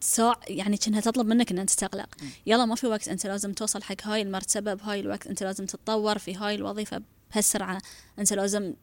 ساع 0.00 0.40
يعني 0.48 0.76
كأنها 0.76 1.00
تطلب 1.00 1.26
منك 1.26 1.50
إن 1.50 1.58
أنت 1.58 1.70
تقلق 1.70 2.14
يلا 2.46 2.64
ما 2.64 2.74
في 2.74 2.86
وقت 2.86 3.08
أنت 3.08 3.26
لازم 3.26 3.52
توصل 3.52 3.82
حق 3.82 4.02
هاي 4.02 4.22
المرتبة 4.22 4.74
بهاي 4.74 5.00
الوقت. 5.00 5.26
أنت 5.26 5.42
لازم 5.42 5.66
تتطور 5.66 6.18
في 6.18 6.34
هاي 6.34 6.54
الوظيفة 6.54 7.02
بهالسرعة. 7.32 7.82
أنت 8.18 8.32
لازم 8.32 8.74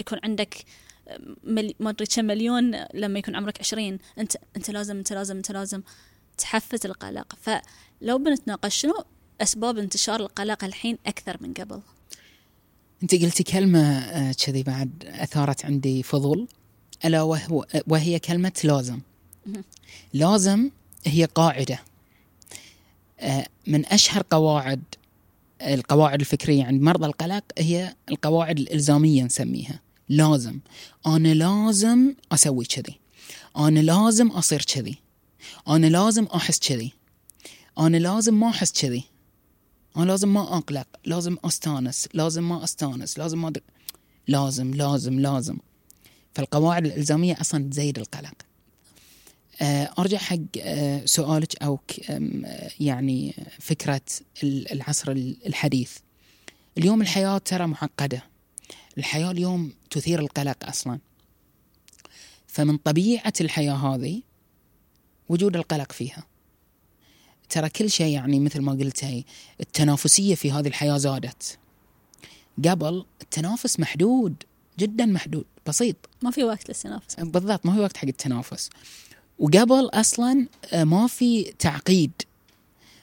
يكون 0.00 0.18
عندك 0.24 0.64
ما 1.80 1.90
أدري 1.90 2.06
كم 2.06 2.24
مليون 2.24 2.84
لما 2.94 3.18
يكون 3.18 3.36
عمرك 3.36 3.60
عشرين. 3.60 3.98
انت 4.18 4.36
أنت 4.56 4.70
لازم 4.70 4.96
أنت 4.96 5.12
لازم 5.12 5.36
أنت 5.36 5.50
لازم 5.52 5.82
تحفز 6.38 6.86
القلق. 6.86 7.32
فلو 7.42 8.18
بنتناقش 8.18 8.76
شنو 8.76 9.04
أسباب 9.40 9.78
انتشار 9.78 10.20
القلق 10.20 10.64
الحين 10.64 10.98
أكثر 11.06 11.36
من 11.40 11.52
قبل؟ 11.52 11.80
أنت 13.02 13.14
قلتي 13.14 13.42
كلمة 13.42 13.98
آه، 13.98 14.32
كذي 14.32 14.62
بعد 14.62 15.04
أثارت 15.06 15.64
عندي 15.64 16.02
فضول. 16.02 16.48
ألا 17.04 17.22
وهو 17.22 17.66
وهي 17.86 18.18
كلمة 18.18 18.52
لازم. 18.64 19.00
لازم 20.12 20.70
هي 21.06 21.24
قاعدة. 21.24 21.80
آه، 23.20 23.46
من 23.66 23.86
أشهر 23.86 24.24
قواعد 24.30 24.82
القواعد 25.62 26.20
الفكرية 26.20 26.64
عند 26.64 26.82
مرضى 26.82 27.06
القلق 27.06 27.44
هي 27.58 27.94
القواعد 28.08 28.58
الإلزامية 28.58 29.22
نسميها. 29.22 29.80
لازم. 30.08 30.58
أنا 31.06 31.34
لازم 31.34 32.14
أسوي 32.32 32.64
كذي. 32.64 33.00
أنا 33.56 33.80
لازم 33.80 34.28
أصير 34.28 34.62
كذي. 34.62 34.98
أنا 35.68 35.86
لازم 35.86 36.24
احس 36.24 36.58
كذي 36.58 36.92
أنا 37.78 37.96
لازم 37.96 38.40
ما 38.40 38.48
احس 38.48 38.72
كذي 38.72 39.04
أنا 39.96 40.04
لازم 40.04 40.34
ما 40.34 40.56
آقلق 40.56 40.86
لازم 41.04 41.36
آستانس 41.44 42.08
لازم 42.14 42.48
ما 42.48 42.64
آستانس 42.64 43.18
لازم 43.18 43.42
ما 43.42 43.48
أدري. 43.48 43.62
لازم 44.28 44.74
لازم 44.74 45.20
لازم. 45.20 45.58
فالقواعد 46.34 46.86
الإلزامية 46.86 47.36
أصلا 47.40 47.70
تزيد 47.70 47.98
القلق. 47.98 48.34
آه، 49.62 49.90
أرجع 49.98 50.18
حق 50.18 50.38
آه، 50.60 51.04
سؤالك 51.04 51.62
أو 51.62 51.80
يعني 52.80 53.34
فكرة 53.60 54.00
العصر 54.42 55.12
الحديث. 55.46 55.96
اليوم 56.78 57.02
الحياة 57.02 57.38
ترى 57.38 57.66
معقدة. 57.66 58.24
الحياة 58.98 59.30
اليوم 59.30 59.72
تثير 59.90 60.18
القلق 60.18 60.68
أصلا. 60.68 60.98
فمن 62.46 62.76
طبيعة 62.76 63.32
الحياة 63.40 63.74
هذه 63.74 64.22
وجود 65.28 65.56
القلق 65.56 65.92
فيها. 65.92 66.26
ترى 67.48 67.68
كل 67.68 67.90
شيء 67.90 68.14
يعني 68.14 68.40
مثل 68.40 68.60
ما 68.60 68.72
قلت 68.72 69.24
التنافسية 69.60 70.34
في 70.34 70.52
هذه 70.52 70.66
الحياة 70.66 70.96
زادت. 70.96 71.58
قبل 72.64 73.04
التنافس 73.22 73.80
محدود 73.80 74.34
جدا 74.78 75.06
محدود 75.06 75.44
بسيط. 75.66 75.96
ما 76.22 76.30
في 76.30 76.44
وقت 76.44 76.68
للتنافس. 76.68 77.20
بالضبط 77.20 77.66
ما 77.66 77.74
في 77.74 77.80
وقت 77.80 77.96
حق 77.96 78.08
التنافس. 78.08 78.70
وقبل 79.38 79.88
أصلا 79.92 80.46
آه، 80.72 80.84
ما 80.84 81.06
في 81.06 81.52
تعقيد. 81.58 82.12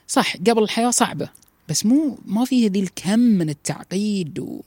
صح 0.08 0.36
قبل 0.36 0.62
الحياة 0.62 0.90
صعبة 0.90 1.28
بس 1.68 1.86
مو 1.86 2.18
ما 2.26 2.44
في 2.44 2.68
ذي 2.68 2.80
الكم 2.80 3.18
من 3.18 3.50
التعقيد 3.50 4.62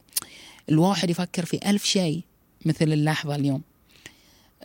والواحد 0.69 1.09
يفكر 1.09 1.45
في 1.45 1.69
ألف 1.69 1.83
شيء 1.83 2.21
مثل 2.65 2.93
اللحظة 2.93 3.35
اليوم. 3.35 3.61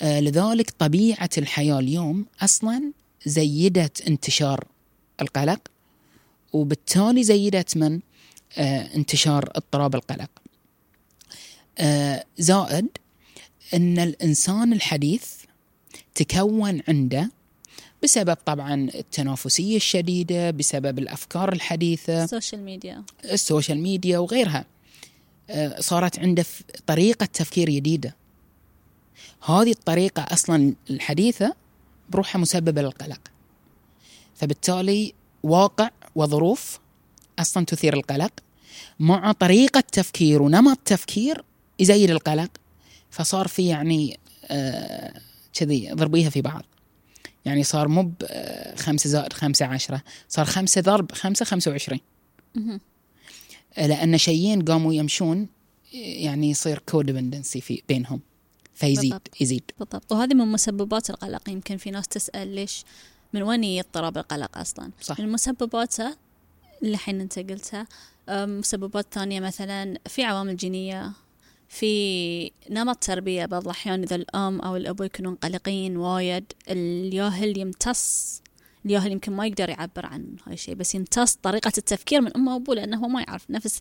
لذلك 0.03 0.71
طبيعة 0.79 1.31
الحياة 1.39 1.79
اليوم 1.79 2.27
أصلا 2.43 2.93
زيدت 3.27 4.09
انتشار 4.09 4.65
القلق 5.21 5.61
وبالتالي 6.53 7.23
زيدت 7.25 7.77
من 7.77 8.01
آه 8.59 8.95
انتشار 8.95 9.51
اضطراب 9.55 9.95
القلق. 9.95 10.31
آه 11.79 12.25
زائد 12.39 12.87
أن 13.75 13.99
الإنسان 13.99 14.73
الحديث 14.73 15.25
تكون 16.15 16.83
عنده 16.89 17.31
بسبب 18.03 18.37
طبعا 18.47 18.75
التنافسية 18.95 19.77
الشديدة 19.77 20.51
بسبب 20.51 20.99
الأفكار 20.99 21.53
الحديثة 21.53 22.25
السوشيال 22.25 22.63
ميديا. 22.63 23.03
السوشيال 23.25 23.79
ميديا 23.79 24.19
وغيرها. 24.19 24.65
آه، 25.51 25.81
صارت 25.81 26.19
عنده 26.19 26.45
طريقة 26.87 27.27
تفكير 27.27 27.71
جديدة. 27.71 28.17
هذه 29.45 29.71
الطريقة 29.71 30.23
أصلا 30.23 30.75
الحديثة 30.91 31.55
بروحها 32.11 32.39
مسببه 32.41 32.83
للقلق. 32.83 33.21
فبالتالي 34.35 35.13
واقع 35.43 35.91
وظروف 36.15 36.79
أصلا 37.39 37.65
تثير 37.65 37.95
القلق. 37.95 38.33
مع 39.01 39.33
طريقة 39.33 39.81
تفكير 39.81 40.43
ونمط 40.43 40.79
تفكير 40.85 41.45
يزيد 41.79 42.11
القلق. 42.11 42.51
فصار 43.11 43.49
في 43.49 43.67
يعني 43.69 44.19
آه، 44.45 45.21
كذي 45.53 45.93
ضربيها 45.93 46.31
في 46.31 46.41
بعض. 46.41 46.65
يعني 47.45 47.63
صار 47.63 47.89
مو 47.89 48.03
ب- 48.03 48.15
آه، 48.25 48.77
خمسة 48.77 49.09
زائد 49.11 49.33
خمسة 49.33 49.67
عشرة 49.67 50.03
صار 50.29 50.45
خمسة 50.45 50.81
ضرب 50.81 51.13
خمسة 51.13 51.45
خمسة 51.45 51.71
وعشرين. 51.71 52.01
مهم. 52.55 52.81
لأن 53.79 54.19
شيئين 54.19 54.63
قاموا 54.65 54.95
يمشون 54.95 55.49
يعني 55.93 56.51
يصير 56.51 56.79
كودبندنسي 56.79 57.61
في 57.61 57.83
بينهم. 57.89 58.21
فيزيد 58.81 59.11
بالضبط. 59.11 59.41
يزيد. 59.41 59.71
بالضبط. 59.79 60.13
وهذه 60.13 60.35
من 60.35 60.47
مسببات 60.47 61.11
القلق. 61.11 61.49
يمكن 61.49 61.77
في 61.77 61.91
ناس 61.91 62.09
تسأل 62.09 62.49
ليش 62.49 62.85
من 63.33 63.43
وين 63.43 63.65
يجي 63.65 63.81
اضطراب 63.81 64.19
القلق 64.19 64.59
أصلا؟ 64.59 64.91
صح. 65.03 65.21
من 65.21 65.33
مسبباته 65.33 66.17
اللي 66.83 66.95
الحين 66.95 67.21
أنت 67.21 67.39
قلتها 67.39 67.87
أم، 68.29 68.59
مسببات 68.59 69.07
ثانية 69.13 69.41
مثلا 69.41 69.99
في 70.09 70.25
عوامل 70.25 70.57
جينية 70.57 71.13
في 71.69 72.51
نمط 72.71 72.97
تربية 72.97 73.47
بعض 73.47 73.65
الأحيان 73.65 74.03
إذا 74.03 74.17
الأم 74.17 74.61
أو 74.61 74.77
الأبو 74.77 75.03
يكونون 75.03 75.35
قلقين 75.35 75.97
وايد 75.97 76.45
الياهل 76.69 77.59
يمتص 77.59 78.43
الياهل 78.87 79.13
يمكن 79.13 79.33
ما 79.33 79.47
يقدر 79.47 79.69
يعبر 79.69 80.07
عن 80.07 80.37
هاي 80.47 80.55
الشيء 80.55 80.75
بس 80.75 80.95
يمتص 80.95 81.35
طريقة 81.35 81.73
التفكير 81.79 82.21
من 82.21 82.37
أمه 82.37 82.55
وأبوه 82.55 82.75
لأنه 82.75 82.99
هو 83.05 83.09
ما 83.09 83.23
يعرف. 83.23 83.51
نفس 83.51 83.81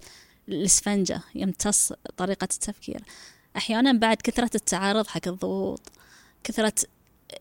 الإسفنجة 0.50 1.22
يمتص 1.36 1.94
طريقة 2.18 2.44
التفكير. 2.44 3.02
أحيانا 3.60 3.94
بعد 3.94 4.18
كثرة 4.24 4.50
التعرض 4.56 5.08
حق 5.08 5.28
الضغوط 5.28 5.82
كثرة 6.44 6.74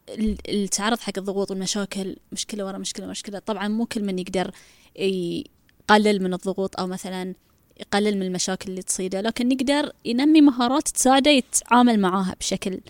ال- 0.09 0.39
التعرض 0.49 0.99
حق 1.01 1.13
الضغوط 1.19 1.51
والمشاكل 1.51 2.17
مشكلة 2.33 2.67
ورا 2.67 2.79
مشكلة 2.79 3.07
مشكلة 3.07 3.39
طبعا 3.39 3.69
مو 3.69 3.87
كل 3.87 4.05
من 4.05 4.19
يقدر 4.19 4.51
يقلل 4.97 6.23
من 6.23 6.35
الضغوط 6.35 6.81
أو 6.81 6.87
مثلا 6.87 7.35
يقلل 7.81 8.17
من 8.17 8.23
المشاكل 8.27 8.71
اللي 8.71 8.83
تصيده 8.83 9.21
لكن 9.21 9.53
يقدر 9.53 9.93
ينمي 10.05 10.41
مهارات 10.41 10.89
تساعده 10.89 11.31
يتعامل 11.31 12.01
معاها 12.01 12.35
بشكل 12.41 12.81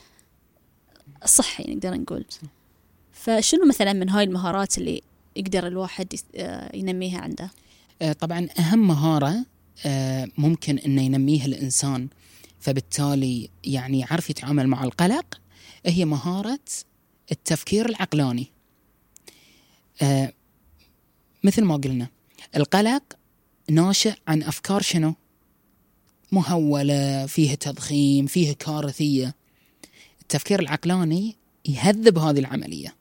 صحي 1.24 1.64
نقدر 1.74 1.94
نقول. 1.94 2.24
فشنو 3.12 3.66
مثلا 3.68 3.92
من 3.92 4.08
هاي 4.10 4.24
المهارات 4.24 4.78
اللي 4.78 5.02
يقدر 5.36 5.66
الواحد 5.66 6.14
ينميها 6.74 7.18
عنده؟ 7.20 7.50
آه، 8.02 8.12
طبعا 8.12 8.48
أهم 8.58 8.88
مهارة 8.88 9.44
آه، 9.86 10.28
ممكن 10.38 10.78
أنه 10.78 11.02
ينميها 11.02 11.46
الإنسان. 11.46 12.08
فبالتالي 12.60 13.50
يعني 13.64 14.00
يعرف 14.00 14.30
يتعامل 14.30 14.66
مع 14.66 14.84
القلق 14.84 15.40
هي 15.86 16.04
مهارة 16.04 16.60
التفكير 17.32 17.88
العقلاني. 17.88 18.46
آه، 20.02 20.32
مثل 21.44 21.64
ما 21.64 21.76
قلنا 21.76 22.08
القلق 22.56 23.02
ناشئ 23.70 24.14
عن 24.28 24.42
أفكار 24.42 24.82
شنو؟ 24.82 25.14
مهولة 26.32 27.26
فيها 27.26 27.54
تضخيم 27.54 28.26
فيها 28.26 28.52
كارثية. 28.52 29.34
التفكير 30.22 30.60
العقلاني 30.60 31.36
يهذب 31.64 32.18
هذه 32.18 32.38
العملية. 32.38 32.94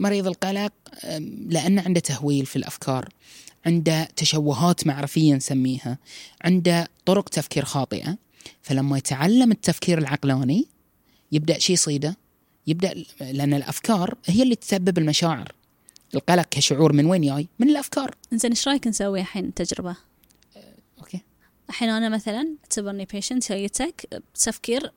مريض 0.00 0.26
القلق 0.26 0.72
أم، 1.04 1.46
لأن 1.48 1.78
عنده 1.78 2.00
تهويل 2.00 2.46
في 2.46 2.56
الأفكار. 2.56 3.08
عنده 3.66 4.04
تشوهات 4.16 4.86
معرفية 4.86 5.34
نسميها 5.34 5.98
عنده 6.44 6.88
طرق 7.06 7.28
تفكير 7.28 7.64
خاطئة. 7.64 8.18
فلما 8.62 8.98
يتعلم 8.98 9.52
التفكير 9.52 9.98
العقلاني 9.98 10.66
يبدأ 11.32 11.58
شي 11.58 11.72
يصيده 11.72 12.16
يبدأ 12.66 13.04
لأن 13.20 13.54
الأفكار 13.54 14.14
هي 14.26 14.42
اللي 14.42 14.54
تسبب 14.54 14.98
المشاعر. 14.98 15.52
القلق 16.14 16.46
كشعور 16.50 16.92
من 16.92 17.06
وين 17.06 17.22
جاي؟ 17.22 17.48
من 17.58 17.70
الأفكار. 17.70 18.14
زين 18.32 18.50
إيش 18.50 18.68
رأيك 18.68 18.86
نسوي 18.86 19.20
الحين 19.20 19.54
تجربة؟ 19.54 19.96
okay. 20.98 21.20
الحين 21.68 21.88
أنا 21.88 22.08
مثلا 22.08 22.54
اعتبرني 22.64 23.04
patient 23.04 23.52
جايتك 23.52 24.22
بتفكير 24.34 24.92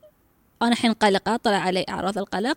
أنا 0.62 0.72
الحين 0.72 0.92
قلقة 0.92 1.36
طلع 1.36 1.56
علي 1.56 1.84
أعراض 1.88 2.18
القلق. 2.18 2.56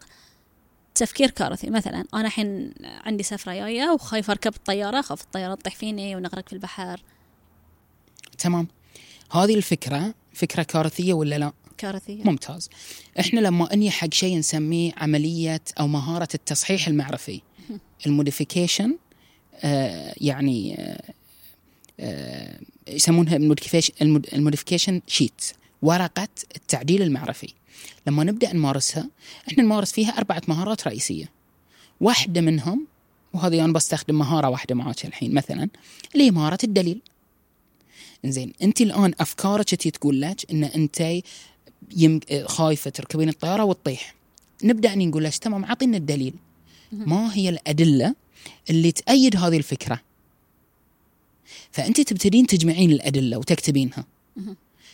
تفكير 0.96 1.30
كارثي. 1.30 1.70
مثلا 1.70 2.06
أنا 2.14 2.28
الحين 2.28 2.74
عندي 2.82 3.24
سفرة 3.24 3.54
جاية 3.54 3.90
وخايفة 3.90 4.32
أركب 4.32 4.56
الطيارة 4.56 5.00
اخاف 5.00 5.22
الطيارة 5.22 5.56
تطيح 5.56 5.76
فيني 5.76 6.16
ونغرق 6.16 6.50
في 6.50 6.54
البحر. 6.54 7.02
تمام. 8.38 8.68
هذه 9.32 9.56
الفكرة 9.56 10.14
فكرة 10.34 10.64
كارثية 10.64 11.14
ولا 11.14 11.38
لا؟ 11.38 11.54
كارثية. 11.78 12.24
ممتاز. 12.24 12.70
إحنا 13.20 13.40
لما 13.40 13.74
أني 13.74 13.92
حق 13.92 14.14
شيء 14.14 14.38
نسميه 14.38 14.92
عملية 14.98 15.62
أو 15.80 15.88
مهارة 15.88 16.28
التصحيح 16.34 16.88
المعرفي. 16.88 17.42
ال 18.06 18.13
modification 18.13 18.98
آه 19.64 20.14
يعني 20.18 20.76
آه 20.80 21.14
آه 22.00 22.60
يسمونها 22.88 23.36
ال 24.34 24.39
modification 24.39 25.02
sheet 25.08 25.52
ورقة 25.82 26.28
التعديل 26.56 27.02
المعرفي. 27.02 27.54
لما 28.08 28.24
نبدأ 28.24 28.54
نمارسها 28.54 29.10
إحنا 29.50 29.64
نمارس 29.64 29.92
فيها 29.92 30.10
أربعة 30.18 30.42
مهارات 30.48 30.88
رئيسية. 30.88 31.32
واحدة 32.02 32.42
منهم 32.42 32.88
وهذه 33.34 33.66
أنا 33.66 33.74
بستخدم 33.74 34.18
مهارة 34.18 34.50
واحدة 34.50 34.76
معاك 34.76 35.06
الحين 35.06 35.34
مثلا 35.34 35.70
اللي 36.14 36.24
هي 36.24 36.32
مهارة 36.32 36.58
الدليل. 36.64 37.02
زين 38.26 38.54
أنت 38.62 38.82
الآن 38.82 39.14
أفكارك 39.20 39.76
تي 39.76 39.92
تقول 39.92 40.22
لك 40.22 40.52
إن 40.52 40.64
أنت 40.64 41.22
يم... 41.98 42.20
خايفة 42.46 42.90
تركبين 42.90 43.30
الطيارة 43.30 43.64
وتطيح. 43.64 44.16
نبدأ 44.64 44.94
إني 44.94 45.06
نقول 45.06 45.24
لك 45.24 45.36
تمام 45.36 45.64
أعطينا 45.64 45.98
الدليل. 45.98 46.34
ما 46.92 47.36
هي 47.36 47.50
الأدلة 47.50 48.16
اللي 48.70 48.92
تأيد 48.92 49.36
هذه 49.36 49.58
الفكرة؟ 49.58 50.02
فأنت 51.72 52.02
تبتدين 52.02 52.48
تجمعين 52.48 52.92
الأدلة 52.92 53.38
وتكتبينها. 53.38 54.06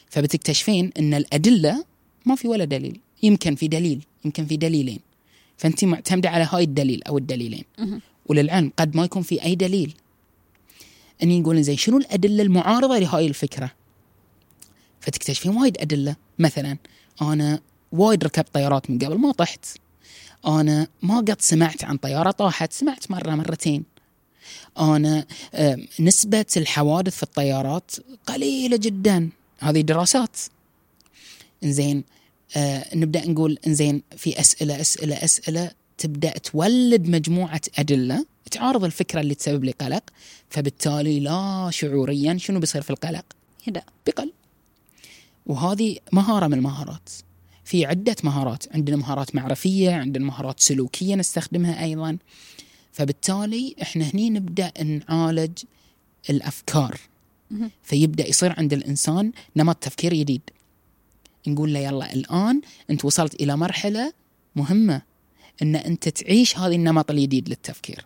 فبتكتشفين 0.09 0.91
إن 0.99 1.13
الأدلة 1.13 1.85
ما 2.25 2.35
في 2.35 2.47
ولا 2.47 2.65
دليل. 2.65 2.99
يمكن 3.23 3.55
في 3.55 3.67
دليل 3.67 4.05
يمكن 4.25 4.45
في 4.45 4.57
دليلين. 4.57 4.99
فانت 5.57 5.85
معتمدة 5.85 6.29
على 6.29 6.47
هاي 6.51 6.63
الدليل 6.63 7.03
أو 7.03 7.17
الدليلين. 7.17 7.63
وللعلم 8.25 8.71
قد 8.79 8.95
ما 8.95 9.03
يكون 9.03 9.21
في 9.21 9.43
أي 9.43 9.55
دليل. 9.55 9.93
أني 11.23 11.39
نقول 11.39 11.63
زين 11.63 11.77
شنو 11.77 11.97
الأدلة 11.97 12.43
المعارضة 12.43 12.97
لهاي 12.97 13.27
الفكرة؟ 13.27 13.71
فتكتشفين 14.99 15.57
وايد 15.57 15.77
أدلة. 15.77 16.15
مثلا 16.39 16.77
أنا 17.21 17.59
وايد 17.91 18.23
ركبت 18.23 18.53
طيارات 18.53 18.89
من 18.89 18.99
قبل 18.99 19.17
ما 19.17 19.31
طحت. 19.31 19.65
أنا 20.47 20.87
ما 21.01 21.17
قد 21.17 21.41
سمعت 21.41 21.83
عن 21.83 21.97
طيارة 21.97 22.31
طاحت 22.31 22.73
سمعت 22.73 23.11
مرة 23.11 23.35
مرتين. 23.35 23.83
أنا 24.79 25.25
نسبة 25.99 26.45
الحوادث 26.57 27.15
في 27.15 27.23
الطيارات 27.23 27.91
قليلة 28.27 28.77
جدا. 28.77 29.29
هذه 29.59 29.81
دراسات. 29.81 30.37
زين 31.63 32.03
آه 32.57 32.95
نبدأ 32.95 33.27
نقول 33.29 33.57
إنزين 33.67 34.03
في 34.17 34.39
أسئلة 34.39 34.81
أسئلة 34.81 35.15
أسئلة 35.15 35.71
تبدأ 35.97 36.37
تولد 36.37 37.07
مجموعة 37.07 37.61
أدلة 37.77 38.25
تعارض 38.51 38.83
الفكرة 38.83 39.21
اللي 39.21 39.35
تسبب 39.35 39.63
لي 39.63 39.71
قلق 39.71 40.03
فبالتالي 40.49 41.19
لا 41.19 41.69
شعوريا 41.71 42.37
شنو 42.37 42.59
بيصير 42.59 42.81
في 42.81 42.89
القلق؟ 42.89 43.25
هدا 43.67 43.83
بقل. 44.07 44.33
وهذه 45.45 45.97
مهارة 46.11 46.47
من 46.47 46.53
المهارات. 46.53 47.09
في 47.65 47.85
عدة 47.85 48.15
مهارات 48.23 48.75
عندنا 48.75 48.95
مهارات 48.97 49.35
معرفية 49.35 49.91
عندنا 49.91 50.25
مهارات 50.25 50.59
سلوكية 50.59 51.15
نستخدمها 51.15 51.83
أيضا. 51.83 52.17
فبالتالي 52.91 53.75
إحنا 53.81 54.05
هني 54.13 54.29
نبدأ 54.29 54.71
نعالج 54.83 55.57
الأفكار. 56.29 56.99
فيبدأ 57.83 58.27
يصير 58.27 58.53
عند 58.57 58.73
الإنسان 58.73 59.31
نمط 59.55 59.75
تفكير 59.75 60.13
جديد. 60.13 60.41
نقول 61.47 61.73
له 61.73 61.79
يلا 61.79 62.13
الآن 62.13 62.61
أنت 62.89 63.05
وصلت 63.05 63.41
إلى 63.41 63.57
مرحلة 63.57 64.13
مهمة 64.55 65.01
إن 65.61 65.75
أنت 65.75 66.09
تعيش 66.09 66.57
هذا 66.57 66.75
النمط 66.75 67.11
الجديد 67.11 67.49
للتفكير. 67.49 68.05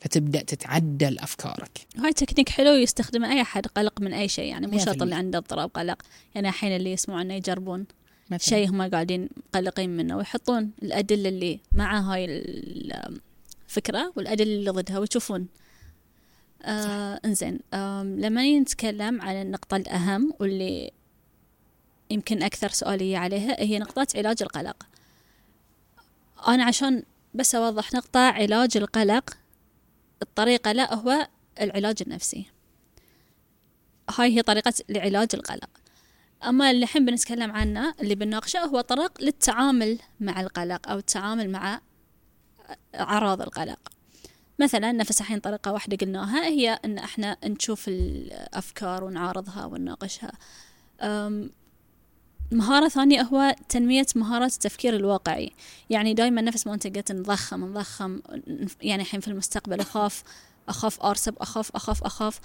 فتبدأ 0.00 0.42
تتعدل 0.42 1.18
افكارك 1.18 1.86
هاي 1.96 2.12
تكنيك 2.12 2.48
حلو 2.48 2.70
يستخدمه 2.70 3.32
أي 3.32 3.42
أحد 3.42 3.66
قلق 3.66 4.00
من 4.00 4.12
أي 4.12 4.28
شيء 4.28 4.44
يعني 4.44 4.66
مو 4.66 4.78
شرط 4.78 5.02
اللي. 5.02 5.14
عنده 5.14 5.38
اضطراب 5.38 5.70
قلق. 5.70 6.02
يعني 6.34 6.48
الحين 6.48 6.76
اللي 6.76 6.92
يسمعونه 6.92 7.34
يجربون. 7.34 7.86
شيء 8.36 8.68
هم 8.68 8.82
قاعدين 8.82 9.28
مقلقين 9.54 9.96
منه 9.96 10.16
ويحطون 10.16 10.70
الأدلة 10.82 11.28
اللي 11.28 11.60
مع 11.72 12.00
هاي 12.00 12.24
الفكرة 13.68 14.12
والأدلة 14.16 14.54
اللي 14.54 14.70
ضدها 14.70 14.98
ويشوفون. 14.98 15.46
آه 16.62 17.20
إنزين. 17.24 17.58
آم، 17.74 18.20
لما 18.20 18.58
نتكلم 18.58 19.20
عن 19.20 19.42
النقطة 19.42 19.76
الأهم 19.76 20.32
واللي 20.40 20.90
يمكن 22.10 22.42
أكثر 22.42 22.68
سؤالية 22.68 23.18
عليها 23.18 23.60
هي 23.60 23.78
نقطة 23.78 24.06
علاج 24.14 24.42
القلق. 24.42 24.86
أنا 26.48 26.64
عشان 26.64 27.02
بس 27.34 27.54
أوضح 27.54 27.92
نقطة 27.92 28.20
علاج 28.20 28.76
القلق 28.76 29.36
الطريقة 30.22 30.72
لا 30.72 30.94
هو 30.94 31.28
العلاج 31.60 31.96
النفسي. 32.06 32.46
هاي 34.18 34.36
هي 34.36 34.42
طريقة 34.42 34.72
لعلاج 34.88 35.28
القلق. 35.34 35.70
أما 36.44 36.70
اللي 36.70 36.84
الحين 36.84 37.04
بنتكلم 37.04 37.52
عنه 37.52 37.94
اللي 38.00 38.14
بنناقشه 38.14 38.60
هو 38.60 38.80
طرق 38.80 39.22
للتعامل 39.22 39.98
مع 40.20 40.40
القلق 40.40 40.90
أو 40.90 40.98
التعامل 40.98 41.50
مع 41.50 41.80
أعراض 42.94 43.42
القلق. 43.42 43.78
مثلا 44.58 44.92
نفس 44.92 45.20
الحين 45.20 45.38
طريقة 45.38 45.72
واحدة 45.72 45.96
قلناها 45.96 46.44
هي 46.44 46.70
أن 46.84 46.98
إحنا 46.98 47.36
نشوف 47.44 47.88
الأفكار 47.88 49.04
ونعارضها 49.04 49.64
ونناقشها. 49.64 50.32
مهارة 52.52 52.88
ثانية 52.88 53.22
هو 53.22 53.54
تنمية 53.68 54.06
مهارات 54.16 54.52
التفكير 54.52 54.96
الواقعي. 54.96 55.52
يعني 55.90 56.14
دائما 56.14 56.42
نفس 56.42 56.66
ما 56.66 56.74
أنت 56.74 56.96
قلت 56.96 57.12
نضخم 57.12 57.64
نضخم 57.64 58.20
يعني 58.82 59.02
الحين 59.02 59.20
في 59.20 59.28
المستقبل 59.28 59.80
أخاف 59.80 60.22
أخاف 60.68 61.02
أرسب 61.02 61.34
أخاف 61.40 61.70
أخاف 61.76 62.04
أخاف. 62.04 62.40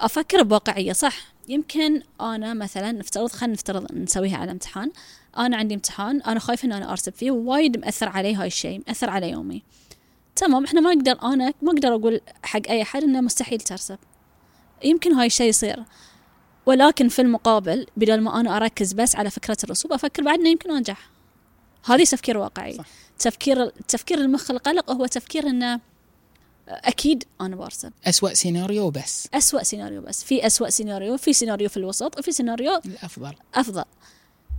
أفكر 0.00 0.42
بواقعية 0.42 0.92
صح. 0.92 1.32
يمكن 1.48 2.02
أنا 2.20 2.54
مثلا 2.54 2.92
نفترض 2.92 3.30
خلينا 3.30 3.54
نفترض 3.54 3.92
نسويها 3.92 4.36
على 4.36 4.50
امتحان. 4.50 4.92
أنا 5.38 5.56
عندي 5.56 5.74
امتحان 5.74 6.20
أنا 6.22 6.40
خايفة 6.40 6.66
إن 6.66 6.72
أنا 6.72 6.92
أرسب 6.92 7.12
فيه 7.12 7.30
وايد 7.30 7.78
مأثر 7.78 8.08
علي 8.08 8.34
هاي 8.34 8.46
الشيء 8.46 8.82
مأثر 8.86 9.10
على 9.10 9.30
يومي. 9.30 9.62
تمام 10.36 10.64
إحنا 10.64 10.80
ما 10.80 10.94
نقدر 10.94 11.22
أنا 11.22 11.54
ما 11.62 11.72
أقدر 11.72 11.94
أقول 11.94 12.20
حق 12.42 12.60
أي 12.68 12.82
أحد 12.82 13.02
إنه 13.02 13.20
مستحيل 13.20 13.60
ترسب. 13.60 13.98
يمكن 14.84 15.12
هاي 15.12 15.26
الشيء 15.26 15.48
يصير. 15.48 15.84
ولكن 16.66 17.08
في 17.08 17.22
المقابل 17.22 17.86
بدل 17.96 18.20
ما 18.20 18.40
أنا 18.40 18.56
أركز 18.56 18.92
بس 18.92 19.16
على 19.16 19.30
فكرة 19.30 19.56
الرسوب 19.64 19.92
أفكر 19.92 20.22
بعد 20.22 20.38
إنه 20.38 20.48
يمكن 20.48 20.70
أنجح. 20.70 21.10
هذه 21.84 22.04
تفكير 22.04 22.38
واقعي. 22.38 22.74
صح. 22.74 22.86
تفكير 23.18 23.68
تفكير 23.68 24.18
المخ 24.18 24.50
القلق 24.50 24.90
هو 24.90 25.06
تفكير 25.06 25.46
إنه 25.46 25.80
أكيد 26.68 27.24
أنا 27.40 27.56
برسب 27.56 27.92
أسوأ 28.06 28.34
سيناريو 28.34 28.90
بس 28.90 29.28
أسوأ 29.34 29.62
سيناريو 29.62 30.00
بس. 30.00 30.24
في 30.24 30.46
أسوأ 30.46 30.70
سيناريو 30.70 31.16
في 31.16 31.32
سيناريو 31.32 31.68
في 31.68 31.76
الوسط 31.76 32.18
وفي 32.18 32.32
سيناريو 32.32 32.80
الأفضل. 32.86 33.34
أفضل. 33.54 33.84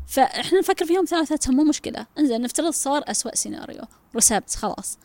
فإحنا 0.08 0.60
نفكر 0.60 0.86
فيهم 0.86 1.06
ثلاثتهم 1.06 1.56
مو 1.56 1.64
مشكلة. 1.64 2.06
إنزين 2.20 2.41
نفترض 2.41 2.74
صار 2.74 3.04
أسوأ 3.08 3.36
سيناريو. 3.36 3.82
رسبت 4.16 4.56
خلاص. 4.56 4.97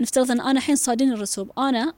نفترض 0.00 0.30
أن 0.30 0.40
أنا 0.40 0.58
الحين 0.58 0.76
صادين 0.76 1.12
الرسوب. 1.12 1.58
أنا 1.58 1.94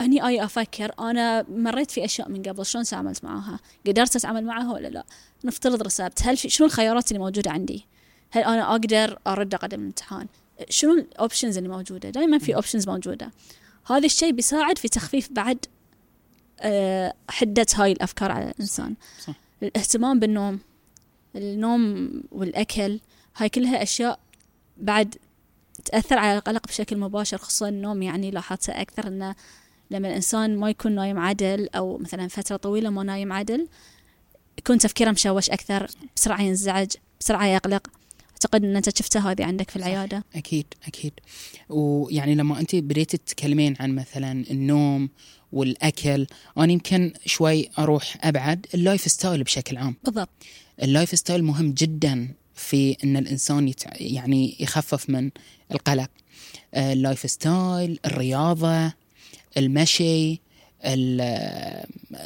هني 0.00 0.26
آي 0.26 0.44
أفكر 0.44 0.92
أنا 1.00 1.44
مريت 1.48 1.90
في 1.90 2.04
أشياء 2.04 2.28
من 2.28 2.42
قبل 2.42 2.66
شلون 2.66 2.84
تعاملت 2.84 3.24
معاها 3.24 3.60
قدرت 3.86 4.16
أتعامل 4.16 4.44
معها 4.44 4.72
ولا 4.72 4.88
لا؟ 4.88 5.04
نفترض 5.44 5.82
رسبت. 5.82 6.22
هل 6.22 6.36
في 6.36 6.48
شنو 6.48 6.66
الخيارات 6.66 7.12
اللي 7.12 7.18
موجودة 7.18 7.50
عندي؟ 7.50 7.86
هل 8.30 8.42
أنا 8.42 8.70
أقدر 8.70 9.18
أرد 9.26 9.54
أقدم 9.54 9.80
الامتحان؟ 9.80 10.26
شنو 10.70 10.92
ال 10.92 11.00
options 11.00 11.56
اللي 11.56 11.68
موجودة؟ 11.68 12.10
دائما 12.10 12.38
في 12.38 12.54
options 12.54 12.88
موجودة. 12.88 13.30
هذا 13.86 14.06
الشيء 14.06 14.32
بيساعد 14.32 14.78
في 14.78 14.88
تخفيف 14.88 15.28
بعد 15.32 15.58
آه، 16.60 17.14
حدة 17.28 17.66
هاي 17.74 17.92
الأفكار 17.92 18.32
على 18.32 18.50
الإنسان. 18.50 18.94
صح. 19.26 19.34
الاهتمام 19.62 20.18
بالنوم 20.18 20.58
النوم 21.36 22.10
والأكل 22.32 23.00
هاي 23.36 23.48
كلها 23.48 23.82
أشياء 23.82 24.18
بعد 24.76 25.14
تأثر 25.84 26.18
على 26.18 26.38
القلق 26.38 26.66
بشكل 26.66 26.96
مباشر 26.96 27.38
خصوصا 27.38 27.68
النوم 27.68 28.02
يعني 28.02 28.30
لاحظت 28.30 28.70
أكثر 28.70 29.06
إنه 29.08 29.34
لما 29.90 30.08
الإنسان 30.08 30.56
ما 30.56 30.70
يكون 30.70 30.92
نايم 30.92 31.18
عدل 31.18 31.68
أو 31.74 31.98
مثلا 31.98 32.28
فترة 32.28 32.56
طويلة 32.56 32.90
ما 32.90 33.02
نايم 33.02 33.32
عدل 33.32 33.68
يكون 34.58 34.78
تفكيره 34.78 35.10
مشوش 35.10 35.50
أكثر 35.50 35.86
بسرعة 36.16 36.42
ينزعج 36.42 36.88
بسرعة 37.20 37.46
يقلق. 37.46 37.86
أعتقد 38.32 38.64
إن 38.64 38.76
أنت 38.76 38.98
شفتها 38.98 39.30
هذه 39.32 39.44
عندك 39.44 39.70
في 39.70 39.76
العيادة. 39.76 40.24
أكيد 40.34 40.66
أكيد. 40.86 41.12
ويعني 41.68 42.34
لما 42.34 42.60
أنت 42.60 42.76
بديت 42.76 43.16
تتكلمين 43.16 43.74
عن 43.80 43.94
مثلا 43.94 44.44
النوم 44.50 45.08
والأكل 45.52 46.26
أنا 46.58 46.72
يمكن 46.72 47.12
شوي 47.26 47.70
أروح 47.78 48.16
أبعد 48.20 48.66
ال 48.74 49.00
lifestyle 49.00 49.42
بشكل 49.42 49.76
عام. 49.76 49.96
بالضبط. 50.04 50.28
ال 50.82 51.18
lifestyle 51.18 51.44
مهم 51.44 51.72
جدا 51.72 52.28
في 52.54 52.96
إن 53.04 53.16
الإنسان 53.16 53.68
يتع... 53.68 53.90
يعني 53.96 54.56
يخفف 54.60 55.10
من 55.10 55.30
القلق. 55.72 56.10
ال 56.76 57.30
lifestyle 57.30 58.00
الرياضة. 58.06 58.92
المشي 59.58 60.40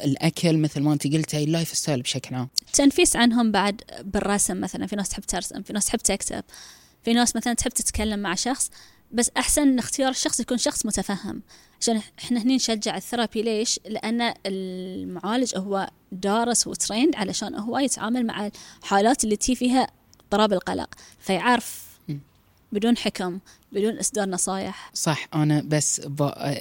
الأكل 0.05 0.57
مثل 0.57 0.81
ما 0.81 0.93
أنت 0.93 1.07
قلتي 1.07 1.43
ال 1.43 1.77
lifestyle 1.77 2.01
بشكل 2.01 2.35
عام. 2.35 2.49
تنفيس 2.73 3.15
عنهم 3.15 3.51
بعد 3.51 3.81
بالرسم 4.03 4.61
مثلا 4.61 4.87
في 4.87 4.95
ناس 4.95 5.09
تحب 5.09 5.23
ترسم 5.23 5.61
في 5.61 5.73
ناس 5.73 5.85
تحب 5.85 5.99
تكتب 5.99 6.43
في 7.03 7.13
ناس 7.13 7.35
مثلا 7.35 7.53
تحب 7.53 7.71
تتكلم 7.71 8.19
مع 8.19 8.35
شخص 8.35 8.71
بس 9.11 9.31
أحسن 9.37 9.79
اختيار 9.79 10.09
الشخص 10.09 10.39
يكون 10.39 10.57
شخص 10.57 10.85
متفهم. 10.85 11.41
عشان 11.81 12.01
إحنا 12.19 12.41
هني 12.41 12.55
نشجع 12.55 12.97
ال 12.97 13.03
therapy 13.03 13.41
ليش؟ 13.41 13.79
لأن 13.85 14.33
المعالج 14.45 15.57
هو 15.57 15.89
دارس 16.11 16.67
و 16.67 16.73
trained 16.73 17.15
علشان 17.15 17.55
هو 17.55 17.77
يتعامل 17.77 18.25
مع 18.25 18.51
الحالات 18.83 19.23
اللي 19.23 19.35
تي 19.35 19.55
فيها 19.55 19.87
اضطراب 20.21 20.53
القلق 20.53 20.89
فيعرف 21.19 21.92
بدون 22.73 22.97
حكم 22.97 23.39
بدون 23.71 23.99
إصدار 23.99 24.29
نصايح. 24.29 24.91
صح 24.93 25.27
أنا 25.33 25.61
بس 25.65 26.01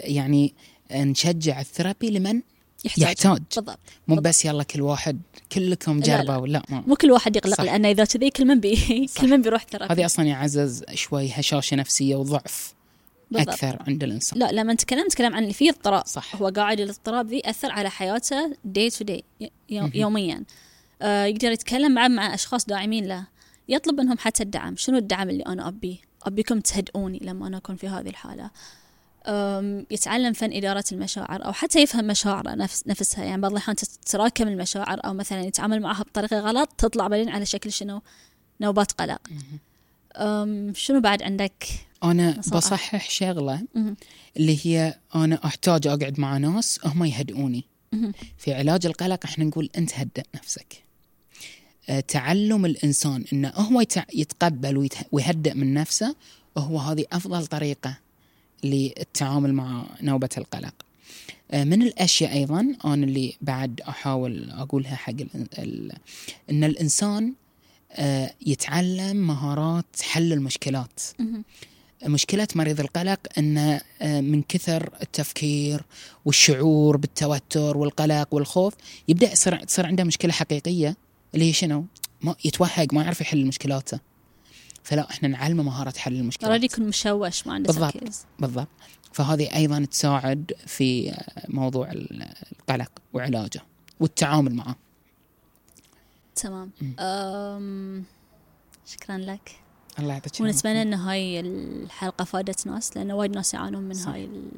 يعني 0.04 0.54
نشجع 0.92 1.60
ال 1.60 1.67
therapy 1.67 2.10
لمن؟ 2.10 2.42
يحتاج, 2.84 3.02
يحتاج. 3.02 3.40
بالضبط. 3.54 3.78
مو 4.08 4.16
بس 4.16 4.44
يلا 4.44 4.62
كل 4.62 4.80
واحد 4.80 5.20
كلكم 5.52 6.00
جربوا 6.00 6.46
لا, 6.46 6.62
لا. 6.68 6.82
مو 6.86 6.96
كل 6.96 7.10
واحد 7.10 7.36
يقلق 7.36 7.56
صح. 7.56 7.64
لأن 7.64 7.86
إذا 7.86 8.04
كذي 8.04 8.30
كل 8.30 8.44
من 8.44 8.60
بي 8.60 9.06
كل 9.20 9.30
من 9.30 9.42
بيروح 9.42 9.66
therapy. 9.70 9.94
هذه 9.94 10.06
أصلا 10.06 10.26
يعزز 10.26 10.84
شوي 10.94 11.30
هشاشة 11.30 11.76
نفسية 11.76 12.16
وضعف 12.16 12.74
بالضبط. 13.30 13.48
أكثر 13.48 13.82
عند 13.86 14.04
الإنسان. 14.04 14.38
لا 14.38 14.52
لما 14.52 14.72
نتكلم 14.72 15.06
نتكلم 15.06 15.34
عن 15.34 15.42
اللي 15.42 15.54
فيه 15.54 15.70
اضطراب. 15.70 16.06
صح. 16.06 16.36
هو 16.36 16.48
قاعد 16.48 16.80
الاضطراب 16.80 17.28
ذي 17.28 17.36
يأثر 17.38 17.72
على 17.72 17.90
حياته 17.90 18.56
day 18.64 18.90
to 18.90 19.04
day 19.04 19.24
يوميا. 19.70 20.44
آه 21.02 21.24
يقدر 21.24 21.52
يتكلم 21.52 21.94
مع 21.94 22.08
مع 22.08 22.34
أشخاص 22.34 22.66
داعمين 22.66 23.06
له. 23.06 23.31
يطلب 23.72 24.00
منهم 24.00 24.18
حتى 24.18 24.42
الدعم. 24.42 24.76
شنو 24.76 24.98
الدعم 24.98 25.30
اللي 25.30 25.42
أنا 25.42 25.68
ابيه 25.68 25.96
أبيكم 26.22 26.60
تهدئوني 26.60 27.18
لما 27.22 27.46
أنا 27.46 27.56
أكون 27.56 27.76
في 27.76 27.88
هذه 27.88 28.08
الحالة. 28.08 28.50
يتعلم 29.90 30.32
فن 30.32 30.52
إدارة 30.52 30.84
المشاعر 30.92 31.44
أو 31.44 31.52
حتى 31.52 31.82
يفهم 31.82 32.06
مشاعره 32.06 32.54
نفس 32.54 32.86
نفسها. 32.86 33.24
يعني 33.24 33.42
بعض 33.42 33.50
الأحيان 33.50 33.76
تتراكم 33.76 34.48
المشاعر 34.48 35.00
أو 35.04 35.14
مثلا 35.14 35.40
يتعامل 35.40 35.80
معها 35.80 36.02
بطريقة 36.02 36.40
غلط 36.40 36.68
تطلع 36.78 37.08
بعدين 37.08 37.28
على 37.28 37.46
شكل 37.46 37.72
شنو؟ 37.72 38.02
نوبات 38.60 38.92
قلق. 38.92 39.20
شنو 40.72 41.00
بعد 41.00 41.22
عندك؟ 41.22 41.66
أنا. 42.04 42.40
بصحح 42.52 43.10
شغلة 43.10 43.66
اللي 44.36 44.66
هي 44.66 44.98
أنا 45.14 45.44
أحتاج 45.44 45.86
أقعد 45.86 46.20
مع 46.20 46.38
ناس 46.38 46.80
هم 46.84 47.04
يهدئوني. 47.04 47.64
في 48.38 48.54
علاج 48.54 48.86
القلق 48.86 49.20
إحنا 49.24 49.44
نقول 49.44 49.70
أنت 49.78 49.94
هدئ 49.94 50.22
نفسك. 50.34 50.84
تعلم 52.08 52.64
الإنسان 52.66 53.24
أنه 53.32 53.48
هو 53.48 53.84
يتقبل 54.14 54.88
ويهدئ 55.12 55.54
من 55.54 55.74
نفسه 55.74 56.14
وهو 56.56 56.78
هذه 56.78 57.04
أفضل 57.12 57.46
طريقة 57.46 57.98
للتعامل 58.64 59.54
مع 59.54 59.84
نوبة 60.02 60.28
القلق. 60.38 60.74
آه، 61.50 61.64
من 61.64 61.82
الأشياء 61.82 62.32
أيضا 62.32 62.76
أنا 62.84 63.04
اللي 63.04 63.34
بعد 63.40 63.80
أحاول 63.80 64.50
أقولها 64.50 64.96
حق 64.96 65.12
أن 66.50 66.64
الإنسان 66.64 67.32
آه، 67.92 68.34
يتعلم 68.46 69.16
مهارات 69.16 70.02
حل 70.02 70.32
المشكلات. 70.32 71.00
مشكلة 72.06 72.48
مريض 72.54 72.80
القلق 72.80 73.18
أنه 73.38 73.80
آه، 74.02 74.20
من 74.20 74.42
كثر 74.42 74.90
التفكير 75.02 75.82
والشعور 76.24 76.96
بالتوتر 76.96 77.76
والقلق 77.76 78.34
والخوف 78.34 78.74
يبدأ 79.08 79.32
يصير 79.32 79.64
تصير 79.64 79.86
عنده 79.86 80.04
مشكلة 80.04 80.32
حقيقية. 80.32 80.96
اللي 81.34 81.48
هي 81.48 81.52
شنو؟ 81.52 81.86
ما 82.22 82.34
يتوهق 82.44 82.94
ما 82.94 83.02
يعرف 83.02 83.20
يحل 83.20 83.46
مشكلاته. 83.46 84.00
فلا 84.82 85.10
إحنا 85.10 85.28
نعلمه 85.28 85.62
مهارة 85.62 85.98
حل 85.98 86.12
المشكلات. 86.12 86.48
already 86.48 86.66
يكون 86.66 86.88
مشوش 86.88 87.46
ما 87.46 87.54
عنده 87.54 87.66
بالضبط 87.66 87.92
تركيز. 87.92 88.24
بالضبط. 88.38 88.68
فهذه 89.12 89.56
أيضا 89.56 89.84
تساعد 89.84 90.52
في 90.66 91.14
موضوع 91.48 91.92
القلق 91.92 92.90
وعلاجه 93.12 93.62
والتعامل 94.00 94.54
معه. 94.54 94.76
تمام. 96.36 96.70
أم... 96.98 98.04
شكرا 98.86 99.18
لك. 99.18 99.56
الله 99.98 100.12
يعطيك 100.12 100.40
ونتمنى 100.40 100.82
إن 100.82 100.94
هاي 100.94 101.40
الحلقة 101.40 102.24
فادت 102.24 102.66
ناس 102.66 102.96
لأن 102.96 103.12
وايد 103.12 103.34
ناس 103.34 103.54
يعانون 103.54 103.82
من 103.82 103.94
صح. 103.94 104.08
هاي 104.08 104.24
ال... 104.24 104.50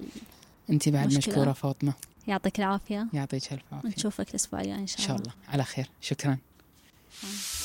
أنت 0.70 0.89
بعد. 0.89 1.16
مشكورة 1.16 1.53
فاطمة. 1.53 1.93
يعطيك 2.27 2.59
العافية. 2.59 3.07
يعطيك 3.12 3.53
الف 3.53 3.62
عافية. 3.72 3.89
نشوفك 3.89 4.31
الأسبوع 4.31 4.61
الجاي 4.61 4.75
إن 4.75 4.87
شاء 4.87 4.99
الله. 5.01 5.11
إن 5.11 5.25
شاء 5.25 5.35
الله. 5.35 5.49
على 5.49 5.64
خير. 5.64 5.91
شكرا. 6.01 6.39
嗯。 7.23 7.64